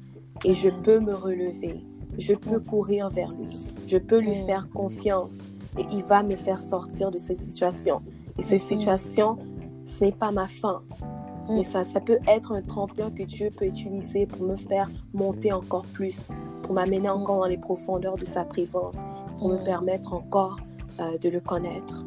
Et 0.45 0.55
je 0.55 0.69
peux 0.69 1.01
me 1.01 1.15
relever 1.15 1.85
je 2.19 2.35
peux 2.35 2.61
courir 2.61 3.09
vers 3.09 3.33
lui. 3.33 3.57
Je 3.87 3.97
peux 3.97 4.19
lui 4.19 4.35
faire 4.35 4.69
confiance 4.71 5.35
et 5.79 5.87
il 5.93 6.03
va 6.03 6.23
me 6.23 6.37
faire 6.37 6.61
sortir 6.61 7.11
de 7.11 7.19
cette 7.19 7.41
situation. 7.41 8.01
Et 8.39 8.43
cette 8.43 8.63
situation, 8.63 9.39
ce 9.85 10.05
n'est 10.05 10.13
pas 10.13 10.33
ma 10.33 10.49
fin. 10.49 10.83
Mais 11.49 11.63
ça, 11.63 11.83
ça 11.85 12.01
peut 12.01 12.19
être 12.27 12.53
un 12.53 12.61
tremplin 12.61 13.11
que 13.11 13.23
Dieu 13.23 13.51
peut 13.57 13.65
utiliser 13.65 14.27
pour 14.27 14.43
me 14.43 14.57
faire 14.57 14.91
monter 15.15 15.53
encore 15.53 15.87
plus, 15.87 16.33
pour 16.63 16.75
m'amener 16.75 17.09
encore 17.09 17.39
dans 17.39 17.47
les 17.47 17.57
profondeurs 17.57 18.17
de 18.17 18.25
sa 18.25 18.45
présence, 18.45 18.97
pour 19.39 19.49
me 19.49 19.57
permettre 19.65 20.13
encore 20.13 20.59
euh, 21.01 21.17
de 21.17 21.31
le 21.31 21.41
connaître. 21.41 22.05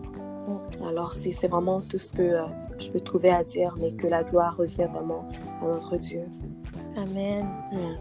Alors, 0.86 1.14
c'est 1.14 1.48
vraiment 1.48 1.82
tout 1.82 1.98
ce 1.98 2.12
que 2.12 2.22
euh, 2.22 2.44
je 2.78 2.90
peux 2.90 3.00
trouver 3.00 3.32
à 3.32 3.44
dire, 3.44 3.76
mais 3.80 3.94
que 3.94 4.08
la 4.08 4.24
gloire 4.24 4.58
revient 4.58 4.88
vraiment 4.92 5.28
à 5.62 5.68
notre 5.68 5.98
Dieu. 5.98 6.24
Amen. 6.98 7.48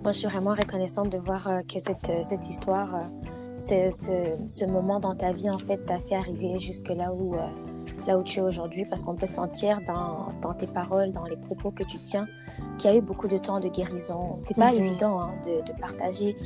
Moi, 0.02 0.12
je 0.12 0.18
suis 0.18 0.28
vraiment 0.28 0.54
reconnaissante 0.54 1.10
de 1.10 1.18
voir 1.18 1.46
euh, 1.48 1.60
que 1.60 1.78
cette, 1.78 2.08
euh, 2.08 2.22
cette 2.22 2.48
histoire, 2.48 2.94
euh, 2.94 3.90
ce, 3.90 4.36
ce, 4.48 4.64
moment 4.64 4.98
dans 4.98 5.14
ta 5.14 5.32
vie, 5.32 5.48
en 5.48 5.58
fait, 5.58 5.78
t'a 5.78 5.98
fait 5.98 6.16
arriver 6.16 6.58
jusque 6.58 6.88
là 6.88 7.12
où, 7.12 7.36
là 8.06 8.18
où 8.18 8.22
tu 8.22 8.40
es 8.40 8.42
aujourd'hui, 8.42 8.84
parce 8.84 9.02
qu'on 9.02 9.14
peut 9.14 9.26
sentir 9.26 9.80
dans, 9.86 10.32
dans, 10.42 10.54
tes 10.54 10.66
paroles, 10.66 11.12
dans 11.12 11.24
les 11.24 11.36
propos 11.36 11.70
que 11.70 11.84
tu 11.84 11.98
tiens, 11.98 12.26
qu'il 12.78 12.90
y 12.90 12.94
a 12.94 12.96
eu 12.96 13.00
beaucoup 13.00 13.28
de 13.28 13.38
temps 13.38 13.60
de 13.60 13.68
guérison. 13.68 14.38
C'est 14.40 14.56
pas 14.56 14.72
mhm. 14.72 14.78
évident 14.78 15.20
hein, 15.20 15.34
de, 15.44 15.62
de, 15.70 15.78
partager 15.78 16.36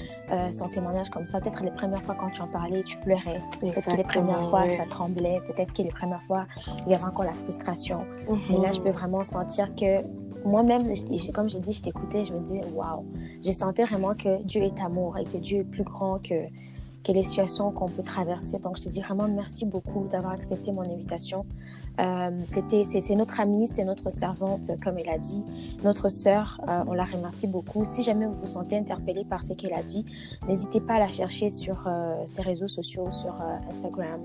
son 0.52 0.68
témoignage 0.68 1.09
comme 1.11 1.26
ça. 1.26 1.40
Peut-être 1.40 1.62
les 1.62 1.70
premières 1.70 2.02
fois 2.02 2.16
quand 2.18 2.30
tu 2.30 2.42
en 2.42 2.48
parlais, 2.48 2.83
tu 2.83 2.98
pleurais. 2.98 3.40
Peut-être 3.61 3.85
que 3.85 3.96
les 3.96 4.04
premières 4.04 4.42
fois, 4.50 4.68
ça 4.68 4.85
tremblait. 4.90 5.40
Peut-être 5.46 5.72
que 5.72 5.83
les 5.83 5.90
premières 5.90 6.22
fois, 6.24 6.46
il 6.87 6.92
y 6.92 6.94
avait 6.94 7.04
encore 7.04 7.24
la 7.24 7.35
frustration. 7.35 8.04
Mais 8.50 8.59
là, 8.59 8.72
je 8.72 8.80
peux 8.80 8.90
vraiment 8.90 9.24
sentir 9.24 9.74
que 9.76 10.02
moi-même, 10.44 10.83
comme 11.33 11.48
j'ai 11.48 11.61
dit, 11.61 11.72
je 11.72 11.83
t'écoutais, 11.83 12.24
je 12.24 12.33
me 12.33 12.40
disais, 12.40 12.61
waouh, 12.74 13.04
je 13.44 13.52
sentais 13.52 13.85
vraiment 13.85 14.14
que 14.14 14.42
Dieu 14.42 14.62
est 14.62 14.80
amour 14.80 15.18
et 15.18 15.24
que 15.24 15.38
Dieu 15.38 15.61
est 15.61 15.64
plus 15.64 15.85
grand 15.85 16.18
que, 16.18 16.35
que 17.04 17.12
les 17.12 17.22
situations 17.22 17.70
qu'on 17.70 17.88
peut 17.88 18.02
traverser. 18.02 18.59
Donc, 18.59 18.78
je 18.78 18.85
te 18.85 18.88
dis 18.88 19.00
vraiment 19.00 19.28
merci 19.28 19.66
beaucoup 19.66 20.07
d'avoir 20.11 20.33
accepté 20.33 20.72
mon 20.72 20.83
invitation. 20.83 21.44
Euh, 22.00 22.30
c'est, 22.48 23.14
notre 23.14 23.40
amie, 23.40 23.68
c'est 23.68 23.85
notre 23.85 24.11
servante, 24.11 24.70
comme 24.83 24.98
elle 24.98 25.11
a 25.11 25.18
dit, 25.18 25.44
notre 25.85 26.09
sœur. 26.09 26.61
Euh, 26.68 26.83
on 26.88 26.92
la 26.92 27.04
remercie 27.04 27.46
beaucoup. 27.46 27.85
Si 27.85 28.02
jamais 28.02 28.26
vous 28.26 28.33
vous 28.33 28.46
sentez 28.46 28.76
interpellé 28.76 29.24
par 29.24 29.44
ce 29.44 29.52
qu'elle 29.52 29.74
a 29.74 29.83
dit, 29.83 30.04
n'hésitez 30.48 30.80
pas 30.80 30.94
à 30.94 30.98
la 30.98 31.09
chercher 31.09 31.50
sur 31.50 31.87
euh, 31.87 32.14
ses 32.26 32.42
réseaux 32.42 32.68
sociaux, 32.68 33.12
sur 33.12 33.35
Instagram, 33.70 34.20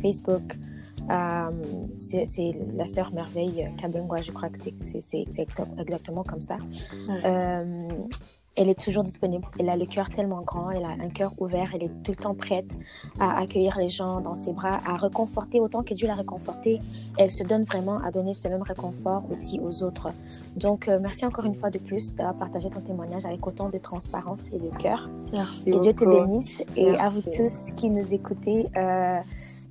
Facebook. 0.00 0.58
Euh, 1.10 1.50
c'est 1.98 2.56
la 2.74 2.86
sœur 2.86 3.12
merveille 3.12 3.64
euh, 3.66 3.80
Kabengwa, 3.80 4.20
je 4.20 4.32
crois 4.32 4.48
que 4.48 4.58
c'est 4.58 5.26
exactement 5.78 6.22
comme 6.22 6.40
ça. 6.40 6.56
Euh, 7.24 7.88
elle 8.54 8.68
est 8.68 8.78
toujours 8.78 9.02
disponible. 9.02 9.46
Elle 9.58 9.70
a 9.70 9.76
le 9.76 9.86
cœur 9.86 10.10
tellement 10.10 10.42
grand, 10.42 10.70
elle 10.70 10.84
a 10.84 10.90
un 10.90 11.08
cœur 11.08 11.32
ouvert, 11.38 11.70
elle 11.74 11.84
est 11.84 12.02
tout 12.04 12.12
le 12.12 12.16
temps 12.16 12.34
prête 12.34 12.78
à 13.18 13.38
accueillir 13.40 13.78
les 13.78 13.88
gens 13.88 14.20
dans 14.20 14.36
ses 14.36 14.52
bras, 14.52 14.78
à 14.84 14.96
réconforter 14.96 15.58
autant 15.58 15.82
que 15.82 15.94
Dieu 15.94 16.06
l'a 16.06 16.14
réconforté. 16.14 16.78
Elle 17.16 17.30
se 17.30 17.44
donne 17.44 17.64
vraiment 17.64 17.96
à 18.04 18.10
donner 18.10 18.34
ce 18.34 18.48
même 18.48 18.60
réconfort 18.60 19.24
aussi 19.30 19.58
aux 19.58 19.82
autres. 19.82 20.10
Donc, 20.56 20.90
merci 21.00 21.24
encore 21.24 21.46
une 21.46 21.54
fois 21.54 21.70
de 21.70 21.78
plus 21.78 22.14
d'avoir 22.14 22.36
partagé 22.36 22.68
ton 22.68 22.80
témoignage 22.80 23.24
avec 23.24 23.46
autant 23.46 23.70
de 23.70 23.78
transparence 23.78 24.52
et 24.52 24.58
de 24.58 24.68
cœur. 24.78 25.08
Merci. 25.32 25.70
Que 25.70 25.78
Dieu 25.78 25.94
te 25.94 26.04
bénisse. 26.04 26.62
Et 26.76 26.90
à 26.90 27.08
vous 27.08 27.22
tous 27.22 27.72
qui 27.74 27.88
nous 27.88 28.12
écoutez, 28.12 28.66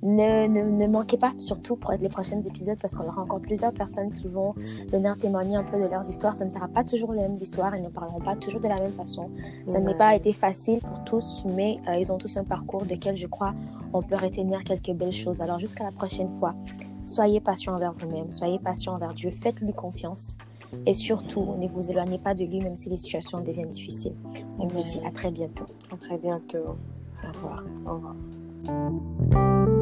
ne, 0.02 0.48
ne, 0.48 0.62
ne, 0.62 0.86
manquez 0.88 1.16
pas, 1.16 1.32
surtout 1.38 1.76
pour 1.76 1.92
les 1.92 2.08
prochains 2.08 2.40
épisodes, 2.42 2.78
parce 2.80 2.94
qu'on 2.94 3.06
aura 3.06 3.22
encore 3.22 3.40
plusieurs 3.40 3.72
personnes 3.72 4.12
qui 4.12 4.28
vont 4.28 4.54
venir 4.90 5.16
témoigner 5.16 5.56
un 5.56 5.64
peu 5.64 5.78
de 5.78 5.86
leurs 5.86 6.08
histoires. 6.08 6.34
Ça 6.34 6.44
ne 6.44 6.50
sera 6.50 6.68
pas 6.68 6.84
toujours 6.84 7.12
les 7.12 7.22
mêmes 7.22 7.36
histoires, 7.36 7.74
ils 7.76 7.82
ne 7.82 7.88
parleront 7.88 8.20
pas 8.20 8.36
toujours 8.36 8.60
de 8.60 8.68
la 8.68 8.76
même 8.76 8.92
façon. 8.92 9.30
Ça 9.66 9.78
n'a 9.78 9.94
pas 9.94 10.14
été 10.16 10.32
facile 10.32 10.80
pour 10.80 11.04
tous, 11.04 11.44
mais 11.54 11.78
euh, 11.88 11.96
ils 11.96 12.10
ont 12.10 12.18
tous 12.18 12.36
un 12.36 12.44
parcours 12.44 12.84
desquels 12.84 13.16
je 13.16 13.26
crois 13.26 13.54
on 13.92 14.02
peut 14.02 14.16
retenir 14.16 14.64
quelques 14.64 14.92
belles 14.92 15.12
choses. 15.12 15.40
Alors 15.42 15.58
jusqu'à 15.58 15.84
la 15.84 15.92
prochaine 15.92 16.30
fois, 16.38 16.54
soyez 17.04 17.40
patient 17.40 17.74
envers 17.74 17.92
vous-même, 17.92 18.30
soyez 18.30 18.58
patient 18.58 18.94
envers 18.94 19.12
Dieu, 19.14 19.30
faites-lui 19.30 19.72
confiance. 19.72 20.36
Et 20.86 20.94
surtout, 20.94 21.54
ne 21.58 21.68
vous 21.68 21.90
éloignez 21.90 22.18
pas 22.18 22.34
de 22.34 22.44
lui, 22.44 22.60
même 22.60 22.76
si 22.76 22.88
les 22.88 22.96
situations 22.96 23.40
deviennent 23.40 23.68
difficiles. 23.68 24.14
On 24.58 24.66
vous 24.66 24.82
dit 24.82 25.00
à 25.06 25.10
très 25.10 25.30
bientôt. 25.30 25.66
À 25.92 25.96
très 25.96 26.16
bientôt. 26.16 26.78
Au 27.22 27.32
revoir. 27.32 27.64
Au 27.86 27.92
revoir. 27.92 29.81